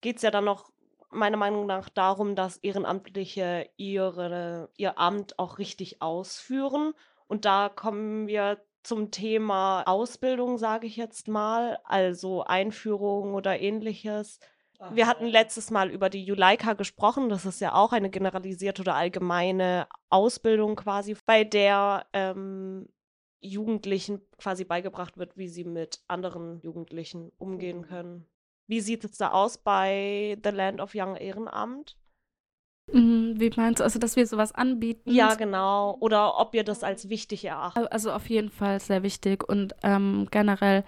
geht 0.03 0.17
es 0.17 0.21
ja 0.21 0.29
dann 0.29 0.45
noch 0.45 0.69
meiner 1.09 1.37
Meinung 1.37 1.65
nach 1.65 1.89
darum, 1.89 2.35
dass 2.35 2.57
Ehrenamtliche 2.57 3.69
ihre, 3.77 4.69
ihr 4.77 4.99
Amt 4.99 5.39
auch 5.39 5.57
richtig 5.57 6.01
ausführen. 6.01 6.93
Und 7.27 7.45
da 7.45 7.69
kommen 7.69 8.27
wir 8.27 8.63
zum 8.83 9.11
Thema 9.11 9.83
Ausbildung, 9.83 10.57
sage 10.57 10.87
ich 10.87 10.97
jetzt 10.97 11.27
mal, 11.27 11.79
also 11.85 12.43
Einführung 12.43 13.33
oder 13.33 13.59
ähnliches. 13.59 14.39
Wir 14.91 15.07
hatten 15.07 15.25
letztes 15.25 15.71
Mal 15.71 15.89
über 15.89 16.09
die 16.09 16.25
Juleika 16.25 16.73
gesprochen. 16.73 17.29
Das 17.29 17.45
ist 17.45 17.61
ja 17.61 17.73
auch 17.73 17.93
eine 17.93 18.09
generalisierte 18.09 18.81
oder 18.81 18.95
allgemeine 18.95 19.87
Ausbildung 20.09 20.75
quasi, 20.75 21.15
bei 21.25 21.45
der 21.45 22.05
ähm, 22.11 22.89
Jugendlichen 23.39 24.21
quasi 24.37 24.65
beigebracht 24.65 25.17
wird, 25.17 25.37
wie 25.37 25.47
sie 25.47 25.63
mit 25.63 26.01
anderen 26.09 26.59
Jugendlichen 26.59 27.31
umgehen 27.37 27.77
mhm. 27.77 27.85
können. 27.85 28.32
Wie 28.67 28.79
sieht 28.79 29.03
es 29.03 29.17
da 29.17 29.31
aus 29.31 29.57
bei 29.57 30.37
The 30.43 30.49
Land 30.51 30.79
of 30.79 30.91
Young 30.95 31.15
Ehrenamt? 31.15 31.97
Mhm, 32.91 33.35
wie 33.37 33.49
meinst 33.55 33.79
du, 33.79 33.83
also 33.83 33.97
dass 33.99 34.15
wir 34.15 34.27
sowas 34.27 34.51
anbieten? 34.51 35.11
Ja, 35.11 35.35
genau. 35.35 35.97
Oder 35.99 36.37
ob 36.39 36.53
ihr 36.53 36.63
das 36.63 36.83
als 36.83 37.09
wichtig 37.09 37.45
erachtet? 37.45 37.91
Also 37.91 38.11
auf 38.11 38.29
jeden 38.29 38.49
Fall 38.49 38.79
sehr 38.79 39.03
wichtig 39.03 39.47
und 39.47 39.73
ähm, 39.83 40.27
generell 40.31 40.83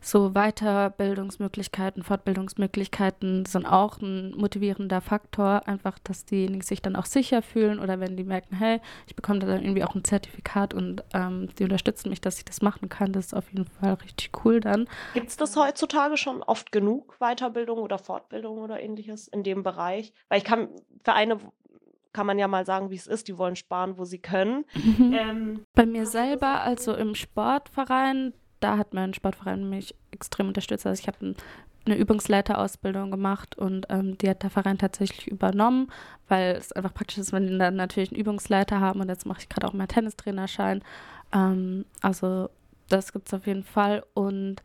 so 0.00 0.30
Weiterbildungsmöglichkeiten, 0.30 2.02
Fortbildungsmöglichkeiten 2.02 3.46
sind 3.46 3.66
auch 3.66 4.00
ein 4.00 4.34
motivierender 4.36 5.00
Faktor, 5.00 5.66
einfach, 5.66 5.98
dass 5.98 6.24
diejenigen 6.24 6.62
sich 6.62 6.82
dann 6.82 6.96
auch 6.96 7.06
sicher 7.06 7.42
fühlen 7.42 7.78
oder 7.78 8.00
wenn 8.00 8.16
die 8.16 8.24
merken, 8.24 8.56
hey, 8.56 8.80
ich 9.06 9.16
bekomme 9.16 9.40
da 9.40 9.46
dann 9.46 9.62
irgendwie 9.62 9.84
auch 9.84 9.94
ein 9.94 10.04
Zertifikat 10.04 10.74
und 10.74 11.04
ähm, 11.14 11.48
die 11.58 11.64
unterstützen 11.64 12.10
mich, 12.10 12.20
dass 12.20 12.38
ich 12.38 12.44
das 12.44 12.62
machen 12.62 12.88
kann, 12.88 13.12
das 13.12 13.26
ist 13.26 13.34
auf 13.34 13.50
jeden 13.52 13.66
Fall 13.66 13.94
richtig 13.94 14.30
cool 14.44 14.60
dann. 14.60 14.88
Gibt 15.14 15.28
es 15.28 15.36
das 15.36 15.56
heutzutage 15.56 16.16
schon 16.16 16.42
oft 16.42 16.72
genug, 16.72 17.16
Weiterbildung 17.18 17.78
oder 17.78 17.98
Fortbildung 17.98 18.58
oder 18.58 18.80
ähnliches 18.80 19.28
in 19.28 19.42
dem 19.42 19.62
Bereich? 19.62 20.12
Weil 20.28 20.38
ich 20.38 20.44
kann, 20.44 20.68
für 21.04 21.12
eine 21.12 21.38
kann 22.12 22.26
man 22.26 22.38
ja 22.38 22.48
mal 22.48 22.66
sagen, 22.66 22.90
wie 22.90 22.96
es 22.96 23.06
ist. 23.06 23.28
Die 23.28 23.38
wollen 23.38 23.54
sparen, 23.54 23.98
wo 23.98 24.04
sie 24.04 24.18
können. 24.18 24.64
Mhm. 24.74 25.12
Ähm, 25.12 25.66
Bei 25.74 25.86
mir 25.86 26.06
selber, 26.06 26.62
also 26.62 26.94
im 26.94 27.14
Sportverein, 27.14 28.32
da 28.60 28.78
hat 28.78 28.94
mein 28.94 29.14
Sportverein 29.14 29.68
mich 29.68 29.94
extrem 30.10 30.48
unterstützt. 30.48 30.86
Also 30.86 31.00
ich 31.00 31.08
habe 31.08 31.24
ein, 31.24 31.36
eine 31.86 31.96
Übungsleiterausbildung 31.96 33.10
gemacht 33.10 33.56
und 33.56 33.86
ähm, 33.88 34.18
die 34.18 34.28
hat 34.28 34.42
der 34.42 34.50
Verein 34.50 34.78
tatsächlich 34.78 35.26
übernommen, 35.28 35.90
weil 36.28 36.56
es 36.56 36.72
einfach 36.72 36.92
praktisch 36.92 37.18
ist, 37.18 37.32
wenn 37.32 37.46
die 37.46 37.58
dann 37.58 37.76
natürlich 37.76 38.10
einen 38.10 38.20
Übungsleiter 38.20 38.80
haben 38.80 39.00
und 39.00 39.08
jetzt 39.08 39.26
mache 39.26 39.40
ich 39.40 39.48
gerade 39.48 39.66
auch 39.66 39.72
meinen 39.72 39.88
Tennistrainerschein. 39.88 40.82
Ähm, 41.32 41.84
also 42.02 42.50
das 42.88 43.12
gibt 43.12 43.28
es 43.28 43.34
auf 43.34 43.46
jeden 43.46 43.64
Fall 43.64 44.04
und 44.14 44.62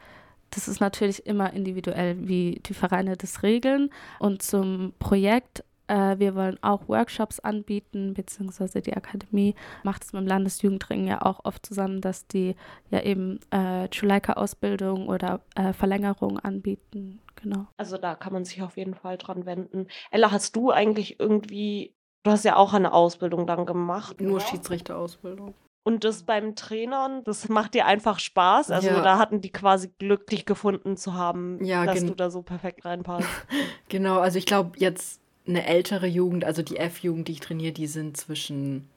das 0.55 0.67
ist 0.67 0.79
natürlich 0.79 1.25
immer 1.25 1.53
individuell, 1.53 2.27
wie 2.27 2.61
die 2.65 2.73
Vereine 2.73 3.17
das 3.17 3.41
regeln. 3.43 3.89
Und 4.19 4.43
zum 4.43 4.93
Projekt 4.99 5.63
äh, 5.87 6.17
wir 6.19 6.35
wollen 6.35 6.57
auch 6.61 6.87
Workshops 6.87 7.39
anbieten, 7.39 8.13
beziehungsweise 8.13 8.81
die 8.81 8.93
Akademie 8.93 9.55
macht 9.83 10.03
es 10.03 10.13
mit 10.13 10.21
dem 10.21 10.27
Landesjugendring 10.27 11.07
ja 11.07 11.21
auch 11.21 11.41
oft 11.43 11.65
zusammen, 11.65 12.01
dass 12.01 12.27
die 12.27 12.55
ja 12.89 13.01
eben 13.01 13.39
äh, 13.51 13.87
Juleika-Ausbildung 13.91 15.07
oder 15.07 15.41
äh, 15.55 15.73
Verlängerung 15.73 16.39
anbieten. 16.39 17.19
Genau. 17.35 17.67
Also 17.77 17.97
da 17.97 18.15
kann 18.15 18.33
man 18.33 18.45
sich 18.45 18.61
auf 18.61 18.77
jeden 18.77 18.95
Fall 18.95 19.17
dran 19.17 19.45
wenden. 19.45 19.87
Ella, 20.11 20.31
hast 20.31 20.55
du 20.55 20.71
eigentlich 20.71 21.19
irgendwie, 21.19 21.93
du 22.23 22.31
hast 22.31 22.45
ja 22.45 22.55
auch 22.55 22.73
eine 22.73 22.93
Ausbildung 22.93 23.45
dann 23.47 23.65
gemacht. 23.65 24.21
Nur 24.21 24.39
Schiedsrichterausbildung. 24.39 25.53
Und 25.85 26.05
das 26.05 26.23
beim 26.23 26.55
Trainern, 26.55 27.25
das 27.25 27.49
macht 27.49 27.73
dir 27.73 27.85
einfach 27.85 28.19
Spaß. 28.19 28.71
Also 28.71 28.87
Ja. 28.87 29.01
da 29.01 29.17
hatten 29.17 29.41
die 29.41 29.51
quasi 29.51 29.89
glücklich 29.99 30.45
gefunden 30.45 30.95
zu 30.95 31.13
haben, 31.13 31.61
Ja, 31.63 31.85
dass 31.85 32.05
du 32.05 32.15
da 32.15 32.29
so 32.29 32.41
perfekt 32.41 32.85
reinpasst. 32.85 33.27
Genau, 33.89 34.19
also 34.19 34.37
ich 34.39 34.45
glaube 34.45 34.71
jetzt 34.77 35.19
eine 35.47 35.65
ältere 35.65 36.07
Jugend, 36.07 36.45
also 36.45 36.61
die 36.61 36.77
F-Jugend, 36.77 37.27
die 37.27 37.33
ich 37.33 37.39
trainiere, 37.39 37.73
die 37.73 37.87
sind 37.87 38.17
zwischen 38.17 38.87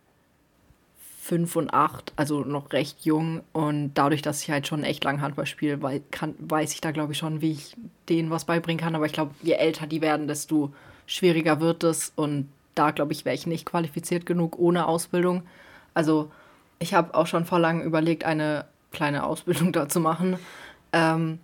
fünf 1.27 1.57
und 1.57 1.75
acht, 1.75 2.13
also 2.15 2.45
noch 2.45 2.73
recht 2.73 3.05
jung. 3.05 3.43
Und 3.53 3.95
dadurch, 3.95 4.23
dass 4.23 4.43
ich 4.43 4.51
halt 4.51 4.69
schon 4.69 4.85
echt 4.85 5.03
lang 5.03 5.21
Handball 5.21 5.47
spiele, 5.47 5.83
weiß 5.83 6.73
ich 6.73 6.81
da, 6.81 6.93
glaube 6.93 7.13
ich, 7.13 7.19
schon, 7.19 7.41
wie 7.41 7.53
ich 7.53 7.77
denen 8.09 8.31
was 8.31 8.45
beibringen 8.45 8.81
kann. 8.81 8.95
Aber 8.95 9.07
ich 9.07 9.13
glaube, 9.13 9.35
je 9.43 9.55
älter 9.55 9.89
die 9.89 10.01
werden, 10.01 10.29
desto 10.29 10.73
schwieriger 11.07 11.61
wird 11.61 11.83
es. 11.83 12.13
Und 12.15 12.49
da, 12.77 12.93
glaube 12.93 13.13
ich, 13.13 13.25
wäre 13.25 13.35
ich 13.35 13.47
nicht 13.47 13.67
qualifiziert 13.67 14.25
genug 14.25 14.57
ohne 14.59 14.87
Ausbildung. 14.87 15.43
Also 15.95 16.31
ich 16.79 16.95
habe 16.95 17.15
auch 17.15 17.27
schon 17.27 17.45
vor 17.45 17.59
langem 17.59 17.85
überlegt, 17.85 18.25
eine 18.25 18.67
kleine 18.93 19.25
Ausbildung 19.25 19.73
da 19.73 19.89
zu 19.89 19.99
machen. 19.99 20.39
Ähm, 20.93 21.41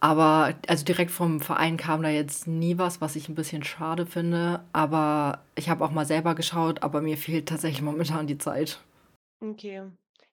aber 0.00 0.54
also 0.68 0.84
direkt 0.84 1.10
vom 1.10 1.40
Verein 1.40 1.76
kam 1.76 2.02
da 2.02 2.08
jetzt 2.08 2.46
nie 2.46 2.78
was, 2.78 3.00
was 3.00 3.16
ich 3.16 3.28
ein 3.28 3.34
bisschen 3.34 3.64
schade 3.64 4.06
finde. 4.06 4.64
Aber 4.72 5.44
ich 5.54 5.68
habe 5.68 5.84
auch 5.84 5.90
mal 5.90 6.06
selber 6.06 6.34
geschaut, 6.34 6.82
aber 6.82 7.00
mir 7.00 7.16
fehlt 7.16 7.48
tatsächlich 7.48 7.82
momentan 7.82 8.26
die 8.26 8.38
Zeit. 8.38 8.80
Okay. 9.40 9.82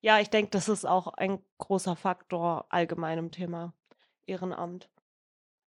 Ja, 0.02 0.19
ich 0.19 0.30
denke, 0.30 0.52
das 0.52 0.67
ist 0.67 0.86
auch 0.86 1.08
ein 1.08 1.39
großer 1.60 1.95
Faktor 1.95 2.65
allgemein 2.69 3.17
im 3.17 3.32
Thema 3.32 3.73
Ehrenamt. 4.26 4.89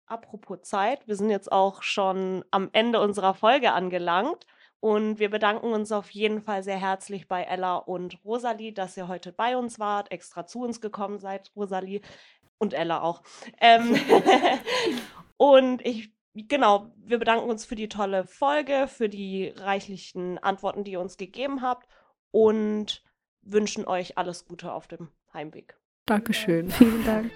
Apropos 0.07 0.63
Zeit, 0.63 1.07
wir 1.07 1.17
sind 1.17 1.31
jetzt 1.31 1.53
auch 1.53 1.83
schon 1.83 2.45
am 2.51 2.71
Ende 2.73 3.01
unserer 3.01 3.35
Folge 3.35 3.73
angelangt 3.73 4.47
und 4.81 5.19
wir 5.19 5.31
bedanken 5.31 5.73
uns 5.73 5.93
auf 5.93 6.11
jeden 6.11 6.43
Fall 6.43 6.63
sehr 6.63 6.77
herzlich 6.77 7.29
bei 7.29 7.45
Ella 7.45 7.77
und 7.77 8.19
Rosalie, 8.25 8.73
dass 8.73 8.97
ihr 8.97 9.07
heute 9.07 9.33
bei 9.33 9.57
uns 9.57 9.79
wart, 9.79 10.11
extra 10.11 10.45
zu 10.45 10.61
uns 10.63 10.81
gekommen 10.81 11.19
seid, 11.19 11.53
Rosalie 11.55 12.01
und 12.63 12.73
Ella 12.73 13.03
auch. 13.03 13.23
Ähm, 13.61 13.99
und 15.37 15.85
ich, 15.85 16.13
genau, 16.35 16.93
wir 16.97 17.19
bedanken 17.19 17.51
uns 17.51 17.65
für 17.67 17.75
die 17.75 17.89
tolle 17.89 18.25
Folge, 18.25 18.87
für 18.89 19.09
die 19.09 19.49
reichlichen 19.49 20.39
Antworten, 20.39 20.85
die 20.85 20.93
ihr 20.93 21.01
uns 21.01 21.17
gegeben 21.17 21.61
habt 21.61 21.89
und 22.31 23.03
wünschen 23.43 23.85
euch 23.85 24.17
alles 24.17 24.47
Gute 24.47 24.73
auf 24.73 24.87
dem 24.87 25.09
Heimweg. 25.35 25.77
Dankeschön. 26.07 26.71
Vielen 26.71 27.05
Dank. 27.05 27.33